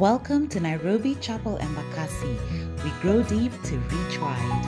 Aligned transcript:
Welcome 0.00 0.48
to 0.48 0.60
Nairobi 0.60 1.14
Chapel 1.16 1.58
Embakasi. 1.58 2.34
We 2.82 2.90
grow 3.02 3.22
deep 3.22 3.52
to 3.64 3.76
reach 3.76 4.18
wide. 4.18 4.64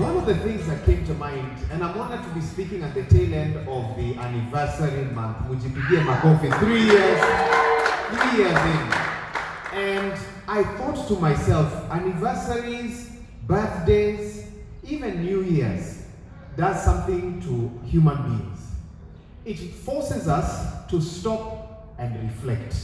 One 0.00 0.16
of 0.16 0.26
the 0.26 0.34
things 0.38 0.66
that 0.66 0.84
came 0.84 1.06
to 1.06 1.14
mind, 1.14 1.56
and 1.70 1.84
I'm 1.84 1.96
honored 1.96 2.24
to 2.24 2.30
be 2.30 2.40
speaking 2.40 2.82
at 2.82 2.92
the 2.92 3.04
tail 3.04 3.32
end 3.32 3.56
of 3.68 3.96
the 3.96 4.16
anniversary 4.16 5.04
month, 5.14 5.36
Mujipigie 5.46 6.02
Makofi, 6.02 6.50
three 6.58 6.86
years, 6.86 7.22
three 8.10 8.38
years 8.42 8.58
in. 8.58 9.78
And 9.78 10.18
I 10.48 10.64
thought 10.76 11.06
to 11.06 11.14
myself, 11.20 11.72
anniversaries, 11.88 13.12
birthdays, 13.46 14.48
even 14.82 15.22
New 15.22 15.42
Year's 15.42 15.96
does 16.56 16.82
something 16.82 17.40
to 17.42 17.86
human 17.86 18.16
beings. 18.22 18.55
It 19.46 19.58
forces 19.72 20.26
us 20.26 20.86
to 20.88 21.00
stop 21.00 21.94
and 21.98 22.20
reflect. 22.20 22.76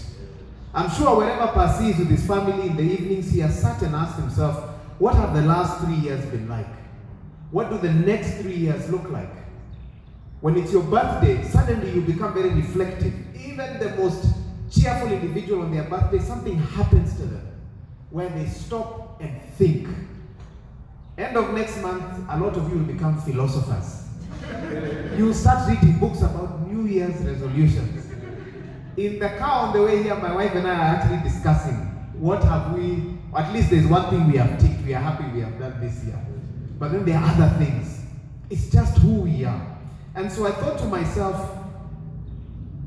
I'm 0.72 0.88
sure 0.90 1.16
wherever 1.16 1.48
Percy 1.48 1.90
is 1.90 1.98
with 1.98 2.08
his 2.08 2.24
family 2.24 2.68
in 2.68 2.76
the 2.76 2.82
evenings, 2.82 3.32
he 3.32 3.40
has 3.40 3.60
sat 3.60 3.82
and 3.82 3.94
asked 3.94 4.18
himself, 4.18 4.70
what 5.00 5.16
have 5.16 5.34
the 5.34 5.42
last 5.42 5.84
three 5.84 5.96
years 5.96 6.24
been 6.26 6.48
like? 6.48 6.68
What 7.50 7.68
do 7.68 7.78
the 7.78 7.92
next 7.92 8.40
three 8.40 8.54
years 8.54 8.88
look 8.90 9.10
like? 9.10 9.28
When 10.40 10.56
it's 10.56 10.72
your 10.72 10.84
birthday, 10.84 11.42
suddenly 11.48 11.92
you 11.92 12.00
become 12.00 12.32
very 12.32 12.50
reflective. 12.50 13.12
Even 13.36 13.80
the 13.80 13.90
most 13.96 14.24
cheerful 14.70 15.12
individual 15.12 15.62
on 15.62 15.74
their 15.74 15.84
birthday, 15.84 16.20
something 16.20 16.58
happens 16.58 17.14
to 17.16 17.22
them 17.22 17.48
where 18.10 18.28
they 18.28 18.46
stop 18.46 19.20
and 19.20 19.42
think. 19.58 19.88
End 21.18 21.36
of 21.36 21.52
next 21.54 21.82
month, 21.82 22.24
a 22.30 22.38
lot 22.38 22.56
of 22.56 22.70
you 22.70 22.78
will 22.78 22.92
become 22.92 23.20
philosophers. 23.20 24.01
You 25.16 25.32
start 25.32 25.68
reading 25.68 25.98
books 25.98 26.20
about 26.22 26.66
New 26.66 26.86
Year's 26.86 27.20
resolutions. 27.22 28.10
In 28.96 29.18
the 29.18 29.30
car 29.30 29.68
on 29.68 29.72
the 29.72 29.82
way 29.82 30.02
here, 30.02 30.14
my 30.16 30.34
wife 30.34 30.54
and 30.54 30.66
I 30.66 30.74
are 30.74 30.96
actually 30.96 31.28
discussing 31.28 31.74
what 32.14 32.42
have 32.44 32.74
we, 32.74 33.18
at 33.34 33.52
least 33.52 33.70
there's 33.70 33.86
one 33.86 34.10
thing 34.10 34.30
we 34.30 34.38
have 34.38 34.60
ticked, 34.60 34.82
we 34.84 34.94
are 34.94 35.00
happy 35.00 35.24
we 35.34 35.40
have 35.40 35.58
done 35.58 35.80
this 35.80 36.04
year. 36.04 36.18
But 36.78 36.92
then 36.92 37.04
there 37.04 37.18
are 37.18 37.30
other 37.30 37.56
things. 37.58 38.00
It's 38.50 38.70
just 38.70 38.98
who 38.98 39.20
we 39.20 39.44
are. 39.44 39.78
And 40.14 40.30
so 40.30 40.46
I 40.46 40.52
thought 40.52 40.78
to 40.80 40.84
myself, 40.86 41.58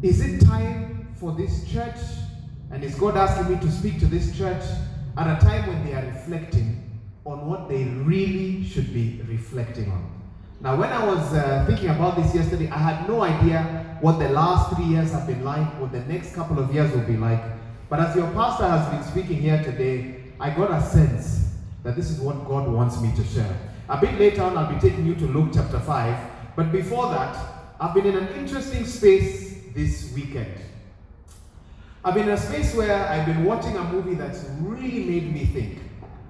is 0.01 0.21
it 0.21 0.45
time 0.45 1.07
for 1.19 1.31
this 1.31 1.69
church? 1.71 1.97
And 2.71 2.83
is 2.83 2.95
God 2.95 3.17
asking 3.17 3.55
me 3.55 3.59
to 3.61 3.71
speak 3.71 3.99
to 3.99 4.05
this 4.05 4.37
church 4.37 4.63
at 5.17 5.41
a 5.41 5.43
time 5.43 5.67
when 5.67 5.85
they 5.85 5.93
are 5.93 6.05
reflecting 6.05 6.99
on 7.25 7.47
what 7.47 7.69
they 7.69 7.85
really 7.85 8.63
should 8.63 8.93
be 8.93 9.21
reflecting 9.27 9.91
on? 9.91 10.14
Now, 10.65 10.75
when 10.77 10.89
I 10.91 11.05
was 11.05 11.31
uh, 11.31 11.63
thinking 11.67 11.89
about 11.89 12.15
this 12.15 12.33
yesterday, 12.33 12.67
I 12.71 12.79
had 12.79 13.07
no 13.07 13.21
idea 13.21 13.97
what 14.01 14.17
the 14.17 14.29
last 14.29 14.75
three 14.75 14.85
years 14.85 15.11
have 15.11 15.27
been 15.27 15.43
like, 15.43 15.79
what 15.79 15.91
the 15.91 15.99
next 16.05 16.33
couple 16.33 16.57
of 16.57 16.73
years 16.73 16.91
will 16.91 17.05
be 17.05 17.17
like. 17.17 17.43
But 17.87 17.99
as 17.99 18.15
your 18.15 18.31
pastor 18.31 18.67
has 18.67 18.89
been 18.89 19.03
speaking 19.03 19.39
here 19.43 19.63
today, 19.63 20.23
I 20.39 20.49
got 20.49 20.71
a 20.71 20.81
sense 20.81 21.53
that 21.83 21.95
this 21.95 22.09
is 22.09 22.19
what 22.19 22.47
God 22.47 22.67
wants 22.67 22.99
me 22.99 23.13
to 23.15 23.23
share. 23.25 23.55
A 23.89 24.01
bit 24.01 24.17
later 24.17 24.41
on, 24.41 24.57
I'll 24.57 24.73
be 24.73 24.79
taking 24.79 25.05
you 25.05 25.13
to 25.13 25.27
Luke 25.27 25.51
chapter 25.53 25.79
5. 25.79 26.31
But 26.55 26.71
before 26.71 27.11
that, 27.11 27.37
I've 27.79 27.93
been 27.93 28.07
in 28.07 28.17
an 28.17 28.29
interesting 28.29 28.87
space 28.87 29.65
this 29.75 30.11
weekend. 30.15 30.55
I've 32.03 32.15
been 32.15 32.23
in 32.27 32.33
a 32.33 32.37
space 32.37 32.73
where 32.73 33.07
I've 33.07 33.27
been 33.27 33.45
watching 33.45 33.77
a 33.77 33.83
movie 33.83 34.15
that's 34.15 34.45
really 34.61 35.03
made 35.03 35.31
me 35.31 35.45
think 35.45 35.77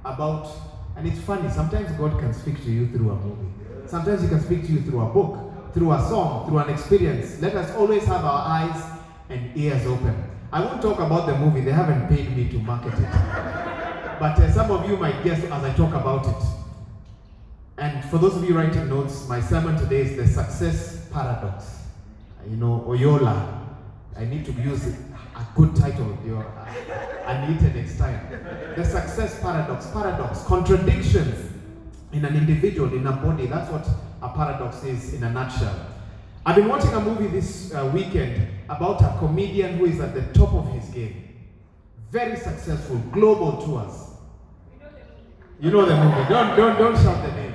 about, 0.03 0.51
and 0.97 1.07
it's 1.07 1.21
funny, 1.21 1.49
sometimes 1.49 1.89
God 1.93 2.19
can 2.19 2.33
speak 2.33 2.61
to 2.65 2.69
you 2.69 2.89
through 2.89 3.11
a 3.11 3.15
movie. 3.15 3.64
Sometimes 3.87 4.21
He 4.21 4.27
can 4.27 4.41
speak 4.41 4.65
to 4.65 4.71
you 4.71 4.81
through 4.81 5.01
a 5.01 5.05
book, 5.05 5.73
through 5.73 5.91
a 5.91 5.99
song, 6.09 6.47
through 6.47 6.59
an 6.59 6.69
experience. 6.69 7.41
Let 7.41 7.55
us 7.55 7.75
always 7.75 8.05
have 8.05 8.23
our 8.23 8.47
eyes 8.47 8.83
and 9.29 9.55
ears 9.57 9.85
open. 9.85 10.15
I 10.51 10.63
won't 10.63 10.81
talk 10.81 10.99
about 10.99 11.27
the 11.27 11.37
movie, 11.37 11.61
they 11.61 11.71
haven't 11.71 12.07
paid 12.07 12.35
me 12.35 12.47
to 12.49 12.59
market 12.59 12.93
it. 12.93 13.09
But 14.17 14.39
uh, 14.39 14.49
some 14.53 14.71
of 14.71 14.89
you 14.89 14.95
might 14.95 15.23
guess 15.25 15.43
as 15.43 15.51
I 15.51 15.73
talk 15.73 15.93
about 15.93 16.25
it. 16.25 16.47
And 17.77 18.05
for 18.05 18.17
those 18.17 18.37
of 18.37 18.47
you 18.47 18.57
writing 18.57 18.87
notes, 18.87 19.27
my 19.27 19.41
sermon 19.41 19.75
today 19.75 20.01
is 20.01 20.15
the 20.15 20.25
success 20.25 21.07
paradox. 21.11 21.81
You 22.49 22.55
know, 22.55 22.85
Oyola. 22.87 23.63
I 24.15 24.23
need 24.23 24.45
to 24.45 24.53
use 24.53 24.87
a 24.87 25.47
good 25.55 25.75
title. 25.75 26.17
Your, 26.25 26.45
I 27.25 27.45
need 27.45 27.61
it 27.61 27.75
next 27.75 27.97
time. 27.97 28.25
The 28.77 28.85
success 28.85 29.41
paradox. 29.41 29.87
Paradox. 29.87 30.43
Contradictions 30.43 31.51
in 32.15 32.23
an 32.23 32.35
individual, 32.35 32.93
in 32.93 33.05
a 33.05 33.11
body. 33.11 33.45
That's 33.45 33.69
what 33.69 33.85
a 34.21 34.29
paradox 34.29 34.83
is 34.83 35.13
in 35.13 35.23
a 35.23 35.29
nutshell. 35.29 35.75
I've 36.45 36.55
been 36.55 36.67
watching 36.69 36.93
a 36.93 37.01
movie 37.01 37.27
this 37.27 37.73
uh, 37.73 37.89
weekend 37.93 38.47
about 38.69 39.01
a 39.01 39.17
comedian 39.19 39.77
who 39.77 39.85
is 39.85 39.99
at 39.99 40.13
the 40.13 40.21
top 40.33 40.53
of 40.53 40.71
his 40.73 40.89
game. 40.89 41.23
Very 42.11 42.37
successful, 42.37 42.97
global 43.11 43.61
tours. 43.61 44.11
You 45.59 45.71
know 45.71 45.85
the 45.85 45.95
movie. 45.95 46.29
Don't, 46.29 46.55
don't, 46.55 46.77
don't 46.77 46.95
shout 46.95 47.25
the 47.25 47.31
name. 47.35 47.53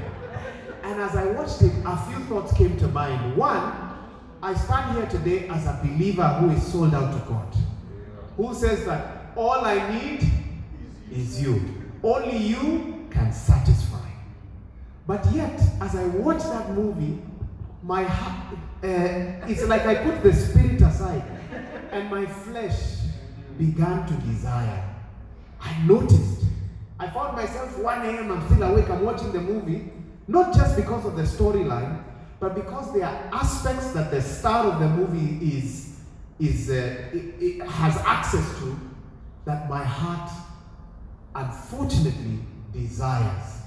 And 0.82 1.00
as 1.00 1.16
I 1.16 1.26
watched 1.26 1.62
it, 1.62 1.72
a 1.84 1.96
few 2.06 2.18
thoughts 2.24 2.52
came 2.56 2.76
to 2.78 2.88
mind. 2.88 3.36
One, 3.36 3.72
I 4.42 4.54
stand 4.54 4.96
here 4.96 5.06
today 5.06 5.48
as 5.48 5.66
a 5.66 5.80
believer 5.82 6.26
who 6.26 6.50
is 6.50 6.62
sold 6.62 6.94
out 6.94 7.12
to 7.12 7.28
God. 7.28 7.54
Who 8.36 8.54
says 8.54 8.84
that 8.86 9.32
all 9.36 9.64
I 9.64 9.98
need 9.98 10.28
is 11.12 11.40
you. 11.40 11.62
Only 12.02 12.36
you 12.36 13.06
can 13.10 13.32
satisfy. 13.32 13.79
But 15.10 15.26
yet, 15.32 15.60
as 15.80 15.96
I 15.96 16.04
watch 16.04 16.44
that 16.44 16.70
movie, 16.70 17.20
my 17.82 18.04
heart, 18.04 18.54
uh, 18.84 19.44
it's 19.48 19.64
like 19.66 19.84
I 19.84 19.96
put 19.96 20.22
the 20.22 20.32
spirit 20.32 20.80
aside 20.82 21.24
and 21.90 22.08
my 22.08 22.26
flesh 22.26 22.78
began 23.58 24.06
to 24.06 24.14
desire. 24.28 24.84
I 25.60 25.82
noticed. 25.84 26.44
I 27.00 27.08
found 27.10 27.36
myself 27.36 27.76
1 27.76 28.06
a.m. 28.06 28.30
I'm 28.30 28.46
still 28.46 28.62
awake. 28.62 28.88
I'm 28.88 29.04
watching 29.04 29.32
the 29.32 29.40
movie, 29.40 29.90
not 30.28 30.54
just 30.54 30.76
because 30.76 31.04
of 31.04 31.16
the 31.16 31.24
storyline, 31.24 32.04
but 32.38 32.54
because 32.54 32.94
there 32.94 33.06
are 33.06 33.30
aspects 33.32 33.90
that 33.90 34.12
the 34.12 34.22
star 34.22 34.66
of 34.66 34.78
the 34.78 34.88
movie 34.90 35.44
is 35.56 35.98
is 36.38 36.70
uh, 36.70 37.10
it, 37.12 37.34
it 37.40 37.66
has 37.66 37.96
access 38.06 38.48
to 38.60 38.78
that 39.44 39.68
my 39.68 39.82
heart 39.82 40.30
unfortunately 41.34 42.38
desires. 42.72 43.59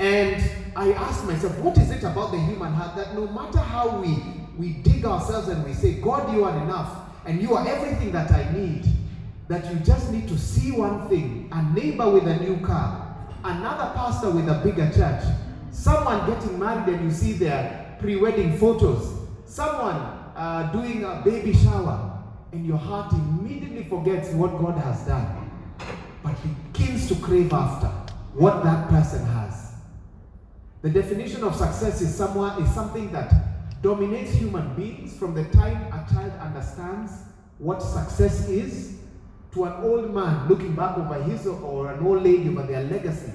And 0.00 0.42
I 0.74 0.94
asked 0.94 1.26
myself, 1.26 1.58
what 1.58 1.76
is 1.76 1.90
it 1.90 2.04
about 2.04 2.32
the 2.32 2.38
human 2.38 2.72
heart 2.72 2.96
that 2.96 3.14
no 3.14 3.26
matter 3.26 3.58
how 3.58 4.00
we 4.00 4.16
we 4.56 4.70
dig 4.82 5.04
ourselves 5.04 5.48
and 5.48 5.62
we 5.62 5.74
say, 5.74 6.00
God, 6.00 6.32
you 6.32 6.42
are 6.44 6.56
enough, 6.62 7.00
and 7.26 7.40
you 7.40 7.54
are 7.54 7.68
everything 7.68 8.10
that 8.12 8.30
I 8.30 8.50
need, 8.50 8.86
that 9.48 9.70
you 9.70 9.78
just 9.80 10.10
need 10.10 10.26
to 10.28 10.38
see 10.38 10.70
one 10.72 11.06
thing 11.10 11.50
a 11.52 11.62
neighbor 11.74 12.08
with 12.10 12.26
a 12.26 12.36
new 12.36 12.64
car, 12.64 13.14
another 13.44 13.92
pastor 13.94 14.30
with 14.30 14.48
a 14.48 14.54
bigger 14.64 14.90
church, 14.90 15.22
someone 15.70 16.26
getting 16.26 16.58
married 16.58 16.94
and 16.94 17.04
you 17.04 17.10
see 17.10 17.34
their 17.34 17.94
pre 18.00 18.16
wedding 18.16 18.56
photos, 18.56 19.28
someone 19.44 19.96
uh, 20.34 20.70
doing 20.72 21.04
a 21.04 21.20
baby 21.22 21.52
shower, 21.52 22.22
and 22.52 22.64
your 22.66 22.78
heart 22.78 23.12
immediately 23.12 23.84
forgets 23.84 24.30
what 24.30 24.58
God 24.58 24.78
has 24.78 25.06
done, 25.06 25.50
but 26.22 26.34
begins 26.72 27.06
to 27.08 27.16
crave 27.16 27.52
after 27.52 27.88
what 28.32 28.64
that 28.64 28.88
person 28.88 29.22
has. 29.26 29.69
The 30.82 30.88
definition 30.88 31.44
of 31.44 31.54
success 31.56 32.00
is 32.00 32.14
someone 32.14 32.62
is 32.62 32.72
something 32.72 33.12
that 33.12 33.82
dominates 33.82 34.32
human 34.32 34.74
beings 34.74 35.16
from 35.16 35.34
the 35.34 35.44
time 35.44 35.76
a 35.92 36.10
child 36.10 36.32
understands 36.40 37.12
what 37.58 37.82
success 37.82 38.48
is 38.48 38.96
to 39.52 39.64
an 39.64 39.84
old 39.84 40.14
man 40.14 40.48
looking 40.48 40.74
back 40.74 40.96
over 40.96 41.22
his 41.22 41.46
or 41.46 41.92
an 41.92 42.06
old 42.06 42.22
lady 42.22 42.48
over 42.48 42.62
their 42.62 42.84
legacy 42.84 43.32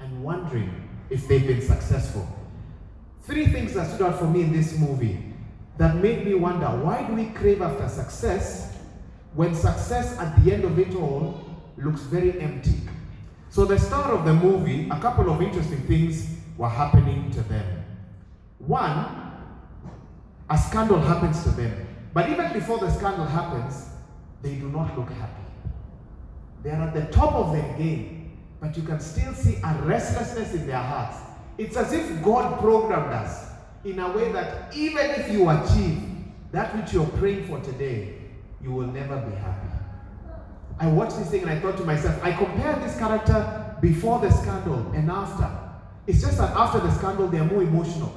and 0.00 0.24
wondering 0.24 0.88
if 1.08 1.28
they've 1.28 1.46
been 1.46 1.62
successful. 1.62 2.26
Three 3.22 3.46
things 3.46 3.74
that 3.74 3.88
stood 3.88 4.02
out 4.02 4.18
for 4.18 4.26
me 4.26 4.42
in 4.42 4.52
this 4.52 4.76
movie 4.76 5.32
that 5.78 5.96
made 5.96 6.24
me 6.24 6.34
wonder 6.34 6.66
why 6.66 7.06
do 7.06 7.14
we 7.14 7.26
crave 7.26 7.62
after 7.62 7.88
success 7.88 8.76
when 9.34 9.54
success 9.54 10.18
at 10.18 10.42
the 10.42 10.52
end 10.52 10.64
of 10.64 10.76
it 10.80 10.96
all 10.96 11.44
looks 11.76 12.00
very 12.02 12.40
empty? 12.40 12.80
So, 13.50 13.66
the 13.66 13.78
star 13.78 14.12
of 14.12 14.24
the 14.24 14.34
movie, 14.34 14.88
a 14.90 14.98
couple 14.98 15.30
of 15.30 15.42
interesting 15.42 15.82
things 15.82 16.41
were 16.56 16.68
happening 16.68 17.30
to 17.32 17.40
them. 17.42 17.84
One, 18.58 19.32
a 20.48 20.58
scandal 20.58 21.00
happens 21.00 21.42
to 21.44 21.50
them. 21.50 21.86
But 22.14 22.28
even 22.28 22.52
before 22.52 22.78
the 22.78 22.90
scandal 22.90 23.24
happens, 23.24 23.88
they 24.42 24.56
do 24.56 24.68
not 24.68 24.96
look 24.98 25.10
happy. 25.10 25.42
They 26.62 26.70
are 26.70 26.88
at 26.88 26.94
the 26.94 27.12
top 27.12 27.32
of 27.32 27.52
their 27.52 27.76
game, 27.76 28.38
but 28.60 28.76
you 28.76 28.82
can 28.82 29.00
still 29.00 29.32
see 29.34 29.56
a 29.64 29.74
restlessness 29.82 30.54
in 30.54 30.66
their 30.66 30.76
hearts. 30.76 31.18
It's 31.58 31.76
as 31.76 31.92
if 31.92 32.22
God 32.22 32.60
programmed 32.60 33.12
us 33.12 33.50
in 33.84 33.98
a 33.98 34.10
way 34.12 34.30
that 34.32 34.74
even 34.74 35.10
if 35.10 35.30
you 35.30 35.48
achieve 35.48 36.02
that 36.52 36.76
which 36.76 36.92
you're 36.92 37.06
praying 37.18 37.46
for 37.46 37.58
today, 37.60 38.18
you 38.62 38.70
will 38.72 38.86
never 38.86 39.16
be 39.16 39.34
happy. 39.36 39.68
I 40.78 40.86
watched 40.88 41.16
this 41.16 41.30
thing 41.30 41.42
and 41.42 41.50
I 41.50 41.58
thought 41.60 41.76
to 41.78 41.84
myself, 41.84 42.22
I 42.22 42.32
compare 42.32 42.74
this 42.76 42.98
character 42.98 43.76
before 43.80 44.20
the 44.20 44.30
scandal 44.30 44.90
and 44.92 45.10
after. 45.10 45.61
It's 46.06 46.20
just 46.20 46.38
that 46.38 46.56
after 46.56 46.80
the 46.80 46.92
scandal, 46.92 47.28
they're 47.28 47.44
more 47.44 47.62
emotional. 47.62 48.12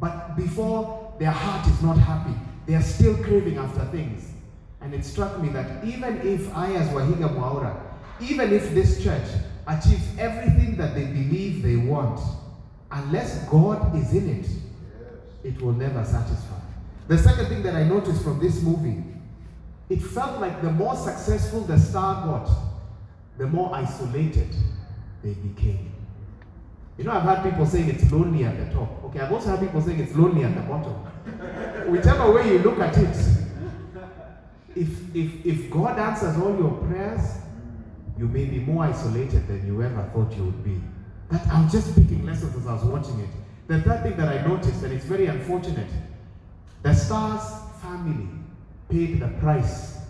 But 0.00 0.36
before, 0.36 1.14
their 1.18 1.30
heart 1.30 1.66
is 1.68 1.82
not 1.82 1.96
happy. 1.98 2.34
They 2.66 2.74
are 2.74 2.82
still 2.82 3.16
craving 3.16 3.58
after 3.58 3.84
things. 3.86 4.32
And 4.80 4.94
it 4.94 5.04
struck 5.04 5.38
me 5.40 5.50
that 5.50 5.84
even 5.84 6.20
if 6.26 6.54
I, 6.56 6.72
as 6.72 6.88
Waihiga 6.88 7.36
Mwaura, 7.36 7.78
even 8.20 8.52
if 8.52 8.74
this 8.74 9.02
church 9.02 9.28
achieves 9.66 10.04
everything 10.18 10.76
that 10.76 10.94
they 10.94 11.04
believe 11.04 11.62
they 11.62 11.76
want, 11.76 12.20
unless 12.90 13.44
God 13.48 13.94
is 13.96 14.12
in 14.14 14.40
it, 14.40 14.48
it 15.44 15.60
will 15.60 15.72
never 15.72 16.04
satisfy. 16.04 16.56
The 17.08 17.18
second 17.18 17.46
thing 17.46 17.62
that 17.62 17.74
I 17.74 17.84
noticed 17.84 18.22
from 18.22 18.40
this 18.40 18.62
movie, 18.62 19.02
it 19.88 20.00
felt 20.00 20.40
like 20.40 20.62
the 20.62 20.70
more 20.70 20.96
successful 20.96 21.62
the 21.62 21.78
star 21.78 22.24
got, 22.24 22.50
the 23.38 23.46
more 23.46 23.74
isolated 23.74 24.48
they 25.22 25.34
became. 25.34 25.89
You 26.98 27.04
know, 27.04 27.12
I've 27.12 27.22
had 27.22 27.42
people 27.42 27.64
saying 27.66 27.88
it's 27.88 28.10
lonely 28.12 28.44
at 28.44 28.58
the 28.58 28.74
top. 28.74 29.04
Okay, 29.04 29.20
I've 29.20 29.32
also 29.32 29.50
had 29.50 29.60
people 29.60 29.80
saying 29.80 30.00
it's 30.00 30.14
lonely 30.14 30.44
at 30.44 30.54
the 30.54 30.62
bottom. 30.62 30.92
Whichever 31.90 32.32
way 32.32 32.52
you 32.52 32.58
look 32.58 32.78
at 32.78 32.96
it, 32.98 33.16
if, 34.76 35.14
if, 35.14 35.46
if 35.46 35.70
God 35.70 35.98
answers 35.98 36.36
all 36.36 36.56
your 36.56 36.72
prayers, 36.86 37.38
you 38.18 38.28
may 38.28 38.44
be 38.44 38.58
more 38.58 38.84
isolated 38.84 39.48
than 39.48 39.66
you 39.66 39.82
ever 39.82 40.10
thought 40.12 40.36
you 40.36 40.44
would 40.44 40.62
be. 40.62 40.80
That 41.30 41.46
I 41.48 41.62
was 41.62 41.72
just 41.72 41.94
picking 41.94 42.26
lessons 42.26 42.54
as 42.56 42.66
I 42.66 42.74
was 42.74 42.84
watching 42.84 43.20
it. 43.20 43.30
The 43.66 43.80
third 43.82 44.02
thing 44.02 44.16
that 44.16 44.28
I 44.28 44.46
noticed, 44.46 44.82
and 44.82 44.92
it's 44.92 45.04
very 45.04 45.26
unfortunate, 45.26 45.88
the 46.82 46.92
star's 46.92 47.42
family 47.80 48.28
paid 48.88 49.20
the 49.20 49.28
price 49.40 50.00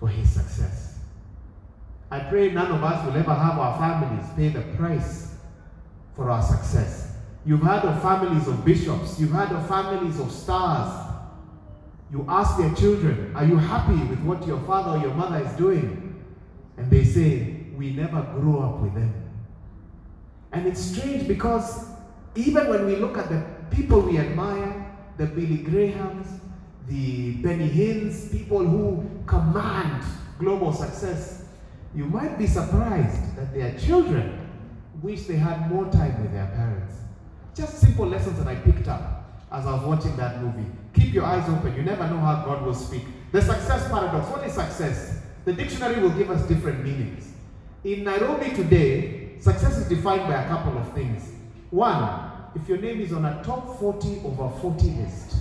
for 0.00 0.08
his 0.08 0.28
success. 0.30 0.98
I 2.10 2.20
pray 2.20 2.50
none 2.50 2.72
of 2.72 2.82
us 2.82 3.06
will 3.06 3.16
ever 3.16 3.34
have 3.34 3.58
our 3.58 3.78
families 3.78 4.26
pay 4.34 4.48
the 4.48 4.62
price 4.76 5.27
for 6.18 6.32
our 6.32 6.42
success. 6.42 7.12
You've 7.46 7.62
heard 7.62 7.84
of 7.84 8.02
families 8.02 8.48
of 8.48 8.64
bishops, 8.64 9.20
you've 9.20 9.30
heard 9.30 9.52
of 9.52 9.68
families 9.68 10.18
of 10.18 10.32
stars. 10.32 11.06
You 12.10 12.26
ask 12.28 12.58
their 12.58 12.74
children, 12.74 13.32
Are 13.36 13.44
you 13.44 13.56
happy 13.56 14.02
with 14.04 14.18
what 14.22 14.44
your 14.44 14.60
father 14.62 14.98
or 14.98 15.00
your 15.00 15.14
mother 15.14 15.38
is 15.46 15.52
doing? 15.52 16.20
And 16.76 16.90
they 16.90 17.04
say, 17.04 17.66
We 17.76 17.92
never 17.92 18.20
grew 18.34 18.58
up 18.58 18.80
with 18.80 18.94
them. 18.94 19.14
And 20.50 20.66
it's 20.66 20.80
strange 20.80 21.28
because 21.28 21.86
even 22.34 22.68
when 22.68 22.86
we 22.86 22.96
look 22.96 23.16
at 23.16 23.28
the 23.28 23.44
people 23.70 24.00
we 24.00 24.18
admire, 24.18 24.92
the 25.18 25.26
Billy 25.26 25.58
Grahams, 25.58 26.26
the 26.88 27.34
Benny 27.34 27.68
Hinns, 27.68 28.32
people 28.32 28.64
who 28.64 29.08
command 29.26 30.02
global 30.40 30.72
success, 30.72 31.44
you 31.94 32.06
might 32.06 32.36
be 32.38 32.46
surprised 32.48 33.36
that 33.36 33.54
their 33.54 33.78
children 33.78 34.37
wish 35.02 35.22
they 35.22 35.36
had 35.36 35.70
more 35.70 35.86
time 35.90 36.20
with 36.22 36.32
their 36.32 36.46
parents. 36.46 36.94
Just 37.54 37.78
simple 37.78 38.06
lessons 38.06 38.38
that 38.38 38.46
I 38.46 38.56
picked 38.56 38.88
up 38.88 39.24
as 39.50 39.66
I 39.66 39.72
was 39.72 39.82
watching 39.82 40.16
that 40.16 40.42
movie. 40.42 40.70
Keep 40.94 41.14
your 41.14 41.24
eyes 41.24 41.48
open. 41.48 41.74
You 41.74 41.82
never 41.82 42.08
know 42.08 42.18
how 42.18 42.44
God 42.44 42.64
will 42.64 42.74
speak. 42.74 43.02
The 43.32 43.42
success 43.42 43.88
paradox. 43.88 44.28
What 44.30 44.46
is 44.46 44.54
success? 44.54 45.20
The 45.44 45.52
dictionary 45.52 46.00
will 46.00 46.10
give 46.10 46.30
us 46.30 46.46
different 46.46 46.84
meanings. 46.84 47.32
In 47.84 48.04
Nairobi 48.04 48.50
today, 48.50 49.38
success 49.40 49.78
is 49.78 49.88
defined 49.88 50.22
by 50.22 50.42
a 50.42 50.48
couple 50.48 50.76
of 50.76 50.92
things. 50.92 51.30
One, 51.70 52.30
if 52.54 52.68
your 52.68 52.78
name 52.78 53.00
is 53.00 53.12
on 53.12 53.24
a 53.24 53.42
top 53.44 53.78
40 53.78 54.22
over 54.24 54.50
40 54.60 54.90
list. 54.90 55.36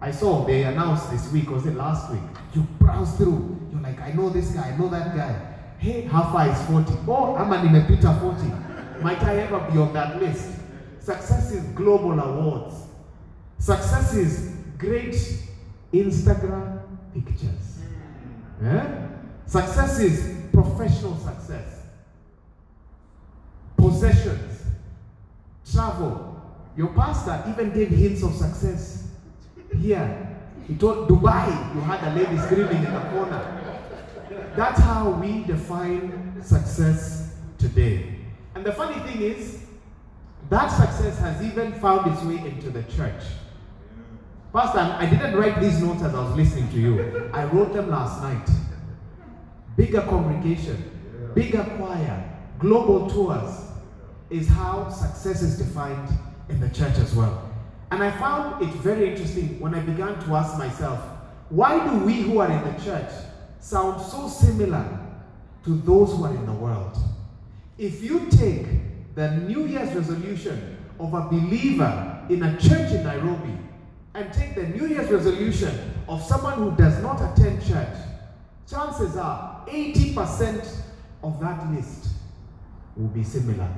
I 0.00 0.10
saw 0.10 0.44
they 0.44 0.64
announced 0.64 1.10
this 1.12 1.30
week, 1.30 1.48
was 1.48 1.64
it 1.66 1.76
last 1.76 2.10
week? 2.10 2.20
You 2.54 2.62
browse 2.80 3.16
through, 3.16 3.56
you're 3.70 3.80
like, 3.80 4.00
I 4.00 4.10
know 4.10 4.30
this 4.30 4.50
guy, 4.50 4.70
I 4.70 4.76
know 4.76 4.88
that 4.88 5.14
guy. 5.14 5.51
Hey, 5.82 6.02
how 6.02 6.22
far 6.30 6.48
is 6.48 6.62
40? 6.68 6.94
Oh, 7.08 7.34
I'm 7.34 7.52
an 7.52 7.66
nimepita 7.66 8.20
40. 8.20 9.02
Might 9.02 9.20
I 9.24 9.40
ever 9.40 9.58
be 9.68 9.78
on 9.78 9.92
that 9.94 10.22
list? 10.22 10.48
Success 11.00 11.50
is 11.50 11.64
global 11.74 12.20
awards. 12.20 12.76
Success 13.58 14.14
is 14.14 14.54
great 14.78 15.16
Instagram 15.92 16.82
pictures. 17.12 17.80
Eh? 18.64 19.08
Success 19.46 19.98
is 19.98 20.36
professional 20.52 21.16
success. 21.16 21.80
Possessions. 23.76 24.62
Travel. 25.68 26.40
Your 26.76 26.94
pastor 26.94 27.42
even 27.50 27.72
gave 27.72 27.88
hints 27.88 28.22
of 28.22 28.36
success. 28.36 29.08
Here, 29.80 30.38
he 30.68 30.76
told 30.76 31.08
Dubai, 31.08 31.74
you 31.74 31.80
had 31.80 32.04
a 32.04 32.14
lady 32.14 32.38
screaming 32.38 32.84
in 32.84 32.94
the 32.94 33.00
corner. 33.10 33.61
That's 34.56 34.80
how 34.80 35.10
we 35.10 35.44
define 35.44 36.42
success 36.42 37.34
today. 37.58 38.16
And 38.54 38.64
the 38.64 38.72
funny 38.72 39.00
thing 39.08 39.22
is, 39.22 39.64
that 40.50 40.68
success 40.68 41.18
has 41.20 41.42
even 41.42 41.72
found 41.74 42.12
its 42.12 42.22
way 42.22 42.36
into 42.36 42.68
the 42.68 42.82
church. 42.82 43.22
Pastor, 44.52 44.80
I 44.80 45.06
didn't 45.06 45.34
write 45.36 45.58
these 45.60 45.80
notes 45.80 46.02
as 46.02 46.14
I 46.14 46.22
was 46.22 46.36
listening 46.36 46.68
to 46.72 46.78
you. 46.78 47.30
I 47.32 47.44
wrote 47.44 47.72
them 47.72 47.88
last 47.88 48.20
night. 48.20 48.46
Bigger 49.76 50.02
congregation, 50.02 51.30
bigger 51.34 51.64
choir, 51.78 52.22
global 52.58 53.08
tours 53.08 53.62
is 54.28 54.46
how 54.48 54.90
success 54.90 55.40
is 55.40 55.56
defined 55.56 56.10
in 56.50 56.60
the 56.60 56.68
church 56.68 56.98
as 56.98 57.14
well. 57.14 57.50
And 57.90 58.02
I 58.02 58.10
found 58.10 58.62
it 58.62 58.74
very 58.74 59.10
interesting 59.10 59.58
when 59.60 59.74
I 59.74 59.80
began 59.80 60.22
to 60.24 60.34
ask 60.34 60.58
myself, 60.58 61.00
why 61.48 61.88
do 61.88 62.04
we 62.04 62.20
who 62.20 62.38
are 62.38 62.50
in 62.50 62.62
the 62.74 62.84
church 62.84 63.10
sound 63.62 64.02
so 64.02 64.28
similar 64.28 64.84
to 65.64 65.70
those 65.78 66.10
who 66.10 66.24
are 66.24 66.34
in 66.34 66.44
the 66.44 66.52
world? 66.52 66.98
If 67.78 68.02
you 68.02 68.28
take 68.30 68.66
the 69.14 69.30
New 69.30 69.66
Year's 69.66 69.94
resolution 69.94 70.76
of 70.98 71.14
a 71.14 71.22
believer 71.22 72.26
in 72.28 72.42
a 72.42 72.60
church 72.60 72.92
in 72.92 73.04
Nairobi 73.04 73.56
and 74.14 74.32
take 74.32 74.54
the 74.54 74.64
New 74.64 74.86
Year's 74.88 75.10
resolution 75.10 75.94
of 76.08 76.22
someone 76.22 76.54
who 76.54 76.76
does 76.76 77.00
not 77.02 77.20
attend 77.20 77.64
church, 77.66 77.96
chances 78.68 79.16
are 79.16 79.64
80% 79.66 80.76
of 81.22 81.40
that 81.40 81.70
list 81.72 82.08
will 82.96 83.08
be 83.08 83.22
similar. 83.22 83.68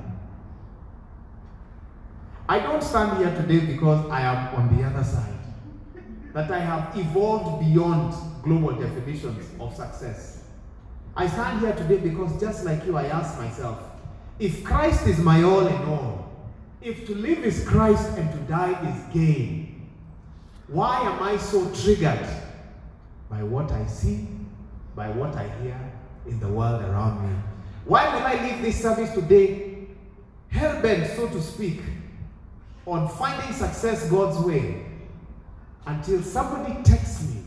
I 2.49 2.59
don't 2.59 2.83
stand 2.83 3.17
here 3.17 3.33
today 3.35 3.65
because 3.65 4.09
I 4.09 4.21
am 4.21 4.55
on 4.55 4.77
the 4.77 4.83
other 4.83 5.03
side. 5.03 5.44
That 6.35 6.51
I 6.51 6.59
have 6.59 6.97
evolved 6.97 7.65
beyond 7.65 8.13
global 8.43 8.73
definitions 8.73 9.49
of 9.57 9.73
success. 9.73 10.43
I 11.15 11.27
stand 11.27 11.61
here 11.61 11.73
today 11.73 11.95
because 11.95 12.37
just 12.41 12.65
like 12.65 12.85
you, 12.85 12.97
I 12.97 13.05
ask 13.05 13.37
myself, 13.37 13.81
if 14.37 14.61
Christ 14.61 15.07
is 15.07 15.17
my 15.17 15.43
all 15.43 15.65
in 15.65 15.81
all, 15.85 16.29
if 16.81 17.07
to 17.07 17.15
live 17.15 17.45
is 17.45 17.65
Christ 17.65 18.17
and 18.17 18.29
to 18.33 18.37
die 18.49 18.73
is 18.85 19.13
gain, 19.13 19.87
why 20.67 20.99
am 21.03 21.23
I 21.23 21.37
so 21.37 21.71
triggered 21.71 22.27
by 23.29 23.41
what 23.41 23.71
I 23.71 23.85
see, 23.85 24.27
by 24.93 25.07
what 25.11 25.37
I 25.37 25.47
hear 25.63 25.79
in 26.27 26.37
the 26.41 26.49
world 26.49 26.81
around 26.81 27.29
me? 27.29 27.33
Why 27.85 28.13
will 28.13 28.25
I 28.25 28.45
leave 28.45 28.61
this 28.61 28.81
service 28.81 29.13
today 29.13 29.87
hell 30.49 30.81
bent, 30.81 31.15
so 31.15 31.29
to 31.29 31.41
speak, 31.41 31.79
on 32.85 33.07
finding 33.07 33.53
success 33.53 34.09
God's 34.09 34.45
way 34.45 34.84
until 35.85 36.21
somebody 36.21 36.81
texts 36.83 37.27
me 37.27 37.41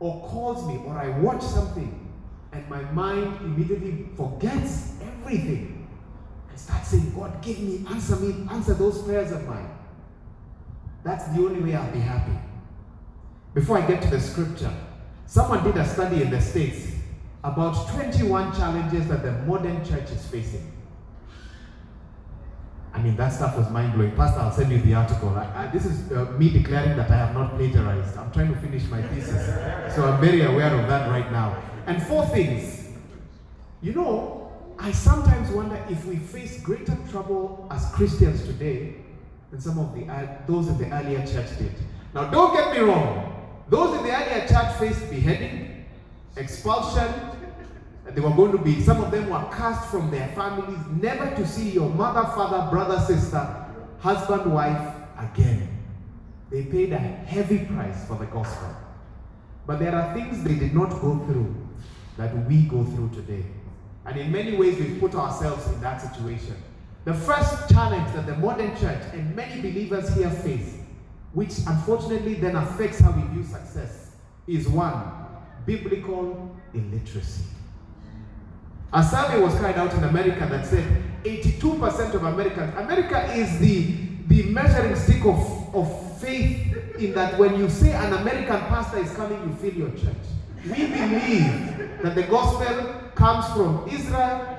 or 0.00 0.26
calls 0.28 0.66
me 0.66 0.80
or 0.86 0.96
I 0.96 1.08
watch 1.18 1.42
something 1.42 2.08
and 2.52 2.68
my 2.68 2.82
mind 2.92 3.40
immediately 3.42 4.06
forgets 4.16 4.94
everything 5.02 5.88
and 6.48 6.58
starts 6.58 6.88
saying, 6.88 7.12
God, 7.16 7.42
give 7.42 7.58
me, 7.60 7.84
answer 7.88 8.16
me, 8.16 8.46
answer 8.50 8.74
those 8.74 9.02
prayers 9.02 9.32
of 9.32 9.46
mine. 9.46 9.70
That's 11.04 11.26
the 11.28 11.40
only 11.40 11.60
way 11.60 11.74
I'll 11.74 11.92
be 11.92 12.00
happy. 12.00 12.38
Before 13.54 13.78
I 13.78 13.86
get 13.86 14.02
to 14.02 14.10
the 14.10 14.20
scripture, 14.20 14.72
someone 15.26 15.64
did 15.64 15.76
a 15.76 15.86
study 15.86 16.22
in 16.22 16.30
the 16.30 16.40
States 16.40 16.92
about 17.44 17.88
21 17.90 18.52
challenges 18.56 19.08
that 19.08 19.22
the 19.22 19.32
modern 19.46 19.84
church 19.84 20.10
is 20.10 20.26
facing. 20.26 20.72
I 22.98 23.00
mean, 23.00 23.14
that 23.14 23.32
stuff 23.32 23.56
was 23.56 23.70
mind 23.70 23.94
blowing. 23.94 24.10
Pastor, 24.16 24.40
I'll 24.40 24.50
send 24.50 24.72
you 24.72 24.80
the 24.80 24.94
article. 24.94 25.28
I, 25.28 25.44
I, 25.54 25.66
this 25.68 25.86
is 25.86 26.10
uh, 26.10 26.24
me 26.36 26.50
declaring 26.50 26.96
that 26.96 27.08
I 27.08 27.16
have 27.16 27.32
not 27.32 27.56
plagiarized. 27.56 28.16
I'm 28.16 28.32
trying 28.32 28.52
to 28.52 28.60
finish 28.60 28.82
my 28.86 29.00
thesis. 29.02 29.46
So 29.94 30.04
I'm 30.04 30.20
very 30.20 30.42
aware 30.42 30.74
of 30.74 30.88
that 30.88 31.08
right 31.08 31.30
now. 31.30 31.62
And 31.86 32.02
four 32.02 32.26
things. 32.26 32.88
You 33.82 33.92
know, 33.92 34.52
I 34.80 34.90
sometimes 34.90 35.48
wonder 35.52 35.80
if 35.88 36.04
we 36.06 36.16
face 36.16 36.60
greater 36.60 36.98
trouble 37.08 37.68
as 37.70 37.88
Christians 37.92 38.42
today 38.42 38.96
than 39.52 39.60
some 39.60 39.78
of 39.78 39.94
the 39.94 40.04
those 40.52 40.66
in 40.66 40.76
the 40.78 40.92
earlier 40.92 41.24
church 41.24 41.56
did. 41.56 41.74
Now, 42.14 42.28
don't 42.30 42.52
get 42.52 42.72
me 42.72 42.80
wrong. 42.80 43.62
Those 43.68 43.96
in 43.96 44.06
the 44.06 44.10
earlier 44.12 44.48
church 44.48 44.74
faced 44.74 45.08
beheading, 45.08 45.84
expulsion, 46.36 47.14
they 48.14 48.20
were 48.20 48.30
going 48.30 48.52
to 48.52 48.58
be, 48.58 48.80
some 48.82 49.02
of 49.02 49.10
them 49.10 49.28
were 49.30 49.44
cast 49.52 49.90
from 49.90 50.10
their 50.10 50.28
families, 50.28 50.78
never 51.00 51.34
to 51.36 51.46
see 51.46 51.70
your 51.70 51.88
mother, 51.90 52.22
father, 52.22 52.70
brother, 52.70 52.98
sister, 53.00 53.66
husband, 53.98 54.52
wife 54.52 54.94
again. 55.18 55.68
They 56.50 56.64
paid 56.64 56.92
a 56.92 56.98
heavy 56.98 57.66
price 57.66 58.06
for 58.06 58.16
the 58.16 58.26
gospel. 58.26 58.74
But 59.66 59.80
there 59.80 59.94
are 59.94 60.14
things 60.14 60.42
they 60.42 60.54
did 60.54 60.74
not 60.74 60.90
go 61.00 61.18
through 61.26 61.54
that 62.16 62.34
we 62.48 62.62
go 62.62 62.84
through 62.84 63.10
today. 63.10 63.44
And 64.06 64.18
in 64.18 64.32
many 64.32 64.56
ways, 64.56 64.78
we've 64.78 64.98
put 64.98 65.14
ourselves 65.14 65.66
in 65.66 65.80
that 65.82 66.00
situation. 66.00 66.56
The 67.04 67.12
first 67.12 67.68
challenge 67.68 68.12
that 68.14 68.26
the 68.26 68.36
modern 68.36 68.70
church 68.78 69.02
and 69.12 69.36
many 69.36 69.60
believers 69.60 70.14
here 70.14 70.30
face 70.30 70.78
which 71.32 71.58
unfortunately 71.66 72.34
then 72.34 72.56
affects 72.56 73.00
how 73.00 73.10
we 73.12 73.22
view 73.28 73.44
success, 73.44 74.12
is 74.46 74.68
one 74.68 75.02
biblical 75.66 76.56
illiteracy. 76.74 77.44
A 78.92 79.02
survey 79.02 79.38
was 79.40 79.54
carried 79.60 79.76
out 79.76 79.92
in 79.92 80.04
America 80.04 80.46
that 80.50 80.66
said 80.66 81.02
82% 81.22 82.14
of 82.14 82.24
Americans, 82.24 82.74
America 82.76 83.32
is 83.34 83.58
the, 83.58 83.96
the 84.28 84.44
measuring 84.44 84.96
stick 84.96 85.24
of, 85.26 85.74
of 85.74 86.18
faith 86.20 86.96
in 86.98 87.12
that 87.12 87.38
when 87.38 87.58
you 87.58 87.68
say 87.68 87.92
an 87.92 88.14
American 88.14 88.58
pastor 88.60 88.98
is 88.98 89.12
coming, 89.12 89.38
you 89.42 89.54
fill 89.56 89.74
your 89.74 89.90
church. 89.90 90.16
We 90.64 90.86
believe 90.86 92.02
that 92.02 92.14
the 92.14 92.22
gospel 92.24 93.10
comes 93.14 93.46
from 93.52 93.86
Israel, 93.90 94.58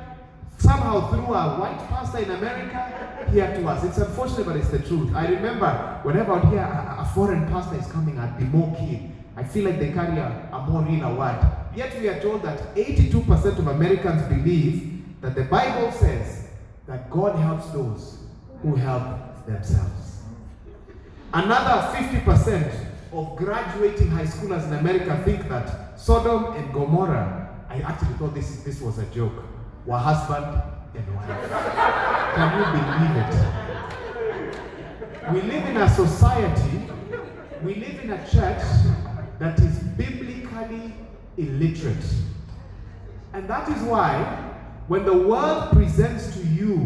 somehow 0.59 1.09
through 1.09 1.33
a 1.33 1.59
white 1.59 1.79
pastor 1.89 2.19
in 2.19 2.29
America, 2.29 3.27
here 3.31 3.47
to 3.47 3.67
us. 3.67 3.83
It's 3.83 3.97
unfortunate, 3.97 4.45
but 4.45 4.57
it's 4.57 4.69
the 4.69 4.79
truth. 4.79 5.13
I 5.15 5.27
remember 5.27 5.99
whenever 6.03 6.39
hear 6.49 6.59
a, 6.59 6.97
a 7.01 7.11
foreign 7.15 7.47
pastor 7.47 7.77
is 7.77 7.87
coming, 7.91 8.19
I'd 8.19 8.37
be 8.37 8.45
more 8.45 8.75
keen. 8.75 9.15
I 9.39 9.43
feel 9.45 9.63
like 9.63 9.79
they 9.79 9.93
carry 9.93 10.17
a, 10.17 10.49
a 10.51 10.59
more 10.69 10.81
real 10.81 11.15
word. 11.15 11.39
Yet 11.73 11.97
we 12.01 12.09
are 12.09 12.19
told 12.19 12.43
that 12.43 12.75
82% 12.75 13.57
of 13.57 13.67
Americans 13.67 14.21
believe 14.23 15.01
that 15.21 15.33
the 15.33 15.43
Bible 15.43 15.93
says 15.93 16.49
that 16.87 17.09
God 17.09 17.39
helps 17.39 17.69
those 17.69 18.17
who 18.61 18.75
help 18.75 19.45
themselves. 19.45 20.23
Another 21.33 21.95
50% 21.95 22.85
of 23.13 23.37
graduating 23.37 24.09
high 24.09 24.25
schoolers 24.25 24.67
in 24.67 24.73
America 24.73 25.21
think 25.23 25.47
that 25.47 25.97
Sodom 25.97 26.57
and 26.57 26.73
Gomorrah, 26.73 27.49
I 27.69 27.79
actually 27.79 28.15
thought 28.15 28.33
this, 28.35 28.57
this 28.63 28.81
was 28.81 28.97
a 28.97 29.05
joke, 29.05 29.41
were 29.85 29.97
husband 29.97 30.61
and 30.95 31.15
wife. 31.15 31.27
Can 32.35 32.59
you 32.59 32.65
believe 32.75 33.15
it? 33.23 33.33
We 35.33 35.41
live 35.49 35.65
in 35.65 35.77
a 35.77 35.89
society, 35.89 36.89
we 37.63 37.75
live 37.75 38.03
in 38.03 38.09
a 38.09 38.29
church 38.29 38.63
that 39.39 39.57
is 39.59 39.79
biblically 39.97 40.93
illiterate. 41.37 42.13
And 43.33 43.47
that 43.49 43.69
is 43.69 43.81
why 43.83 44.23
when 44.87 45.05
the 45.05 45.17
world 45.17 45.71
presents 45.71 46.35
to 46.35 46.45
you 46.47 46.77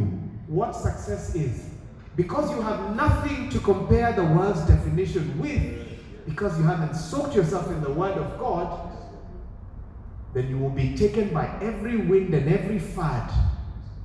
what 0.47 0.75
success 0.75 1.35
is, 1.35 1.69
because 2.15 2.51
you 2.51 2.61
have 2.61 2.95
nothing 2.95 3.49
to 3.49 3.59
compare 3.59 4.13
the 4.13 4.23
world's 4.23 4.61
definition 4.67 5.39
with, 5.39 5.79
because 6.25 6.57
you 6.57 6.63
haven't 6.63 6.95
soaked 6.95 7.35
yourself 7.35 7.67
in 7.69 7.81
the 7.81 7.91
Word 7.91 8.17
of 8.17 8.37
God, 8.37 8.91
then 10.33 10.47
you 10.47 10.57
will 10.57 10.69
be 10.69 10.95
taken 10.95 11.33
by 11.33 11.47
every 11.61 11.97
wind 11.97 12.33
and 12.33 12.51
every 12.53 12.79
fad 12.79 13.31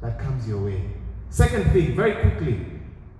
that 0.00 0.18
comes 0.18 0.48
your 0.48 0.64
way. 0.64 0.82
Second 1.30 1.70
thing, 1.72 1.94
very 1.94 2.14
quickly, 2.22 2.64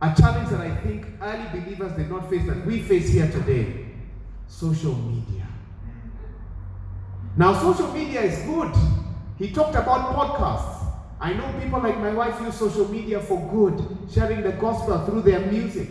a 0.00 0.14
challenge 0.18 0.48
that 0.50 0.60
I 0.60 0.74
think 0.76 1.06
early 1.20 1.60
believers 1.60 1.92
did 1.92 2.08
not 2.08 2.30
face 2.30 2.46
that 2.46 2.64
we 2.64 2.80
face 2.80 3.10
here 3.10 3.30
today 3.30 3.87
social 4.48 4.94
media. 4.94 5.46
Now, 7.36 7.52
social 7.60 7.92
media 7.92 8.22
is 8.22 8.42
good. 8.46 8.74
He 9.38 9.52
talked 9.52 9.76
about 9.76 10.16
podcasts. 10.16 10.86
I 11.20 11.32
know 11.34 11.52
people 11.60 11.80
like 11.80 11.98
my 11.98 12.12
wife 12.12 12.40
use 12.40 12.56
social 12.56 12.88
media 12.88 13.20
for 13.20 13.38
good, 13.50 14.08
sharing 14.12 14.42
the 14.42 14.52
gospel 14.52 15.04
through 15.06 15.22
their 15.22 15.40
music. 15.40 15.88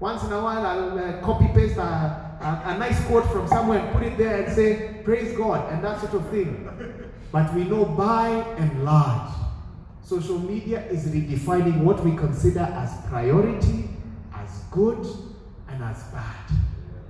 Once 0.00 0.22
in 0.24 0.32
a 0.32 0.40
while, 0.40 0.64
I'll 0.64 0.98
uh, 0.98 1.20
copy 1.20 1.48
paste 1.48 1.76
a, 1.76 1.82
a, 1.82 2.62
a 2.66 2.78
nice 2.78 3.04
quote 3.06 3.26
from 3.30 3.46
somewhere 3.48 3.80
and 3.80 3.92
put 3.92 4.02
it 4.04 4.16
there 4.16 4.42
and 4.42 4.52
say, 4.54 5.00
Praise 5.04 5.36
God, 5.36 5.72
and 5.72 5.84
that 5.84 6.00
sort 6.00 6.14
of 6.14 6.28
thing. 6.30 6.68
But 7.32 7.52
we 7.54 7.64
know 7.64 7.84
by 7.84 8.28
and 8.56 8.84
large, 8.84 9.32
social 10.02 10.38
media 10.38 10.84
is 10.86 11.06
redefining 11.08 11.80
what 11.82 12.02
we 12.04 12.16
consider 12.16 12.60
as 12.60 12.96
priority, 13.08 13.90
as 14.34 14.62
good, 14.70 15.04
and 15.68 15.82
as 15.82 16.02
bad. 16.04 16.67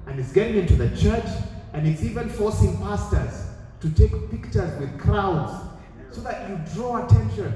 And 0.09 0.19
it's 0.19 0.33
getting 0.33 0.57
into 0.57 0.75
the 0.75 0.89
church, 0.97 1.27
and 1.75 1.87
it's 1.87 2.03
even 2.03 2.29
forcing 2.31 2.77
pastors 2.79 3.45
to 3.81 3.91
take 3.91 4.31
pictures 4.31 4.79
with 4.81 4.99
crowds 4.99 5.69
so 6.11 6.23
that 6.23 6.49
you 6.49 6.59
draw 6.75 7.07
attention. 7.07 7.55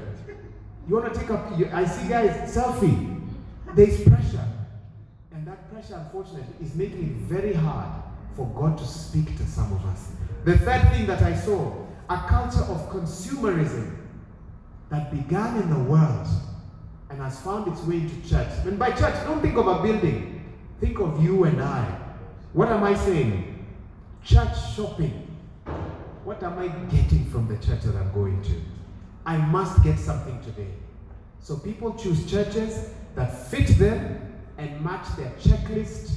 You 0.87 0.95
want 0.95 1.13
to 1.13 1.19
take 1.19 1.29
a, 1.29 1.55
you, 1.57 1.69
I 1.73 1.85
see 1.85 2.07
guys, 2.07 2.55
selfie. 2.55 3.21
There's 3.75 4.03
pressure. 4.03 4.47
And 5.33 5.47
that 5.47 5.71
pressure, 5.71 5.95
unfortunately, 5.95 6.65
is 6.65 6.75
making 6.75 7.03
it 7.03 7.15
very 7.27 7.53
hard 7.53 8.03
for 8.35 8.45
God 8.49 8.77
to 8.77 8.85
speak 8.85 9.35
to 9.37 9.45
some 9.45 9.73
of 9.73 9.83
us. 9.85 10.11
The 10.45 10.57
third 10.59 10.89
thing 10.91 11.07
that 11.07 11.21
I 11.23 11.35
saw, 11.35 11.73
a 12.09 12.17
culture 12.27 12.63
of 12.71 12.89
consumerism 12.91 13.97
that 14.89 15.11
began 15.11 15.61
in 15.61 15.69
the 15.69 15.79
world 15.79 16.27
and 17.09 17.19
has 17.19 17.39
found 17.39 17.67
its 17.67 17.81
way 17.83 17.97
into 17.97 18.29
church. 18.29 18.49
And 18.65 18.77
by 18.77 18.91
church, 18.91 19.15
don't 19.25 19.41
think 19.41 19.57
of 19.57 19.67
a 19.67 19.81
building. 19.81 20.53
Think 20.79 20.99
of 20.99 21.23
you 21.23 21.45
and 21.45 21.61
I. 21.61 22.02
What 22.53 22.69
am 22.69 22.83
I 22.83 22.93
saying? 22.93 23.65
Church 24.23 24.75
shopping. 24.75 25.27
What 26.23 26.43
am 26.43 26.59
I 26.59 26.67
getting 26.67 27.25
from 27.31 27.47
the 27.47 27.55
church 27.55 27.81
that 27.81 27.95
I'm 27.95 28.13
going 28.13 28.41
to? 28.43 28.61
I 29.25 29.37
must 29.37 29.83
get 29.83 29.97
something 29.97 30.39
today. 30.43 30.69
So 31.39 31.57
people 31.57 31.95
choose 31.95 32.29
churches 32.29 32.91
that 33.15 33.49
fit 33.49 33.67
them 33.79 34.39
and 34.59 34.83
match 34.83 35.07
their 35.17 35.31
checklist 35.41 36.11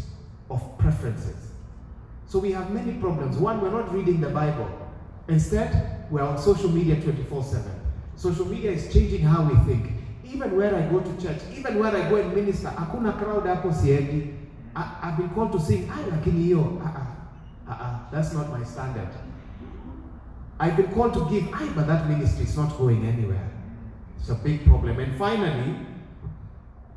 of 0.51 0.63
preferences. 0.79 1.53
So 2.27 2.39
we 2.39 2.53
have 2.53 2.71
many 2.71 2.93
problems. 3.01 3.39
One, 3.39 3.63
we're 3.63 3.71
not 3.71 3.93
reading 3.93 4.21
the 4.21 4.29
Bible. 4.29 4.69
Instead, 5.29 6.07
we're 6.11 6.23
on 6.23 6.39
social 6.39 6.69
media 6.69 7.01
24 7.01 7.45
7. 7.45 7.71
Social 8.17 8.45
media 8.45 8.73
is 8.73 8.93
changing 8.93 9.23
how 9.23 9.43
we 9.43 9.57
think. 9.73 9.91
Even 10.25 10.55
where 10.55 10.75
I 10.75 10.83
go 10.91 11.01
to 11.01 11.23
church, 11.23 11.41
even 11.57 11.79
where 11.79 11.97
I 11.97 12.09
go 12.11 12.17
and 12.17 12.35
minister, 12.35 12.69
hakuna 12.69 13.19
crowd 13.19 13.45
hapo 13.45 13.73
siendi. 13.73 14.35
I- 14.77 15.09
I've 15.09 15.17
been 15.17 15.31
called 15.31 15.53
to 15.53 15.61
sing, 15.61 15.89
I 15.91 16.11
lakini 16.11 16.41
hiyo, 16.43 16.81
ah, 16.85 16.93
ah, 16.97 17.07
ah, 17.69 17.79
ah, 17.81 18.01
that's 18.13 18.35
not 18.35 18.59
my 18.59 18.65
standard. 18.65 19.09
I've 20.61 20.77
been 20.77 20.93
called 20.95 21.15
to 21.15 21.21
give, 21.31 21.49
ah, 21.55 21.69
but 21.75 21.87
that 21.87 22.09
ministry 22.09 22.45
is 22.45 22.57
not 22.57 22.77
going 22.79 23.05
anywhere. 23.07 23.49
It's 24.21 24.29
a 24.29 24.35
big 24.35 24.65
problem. 24.67 24.99
And 24.99 25.17
finally, 25.19 25.75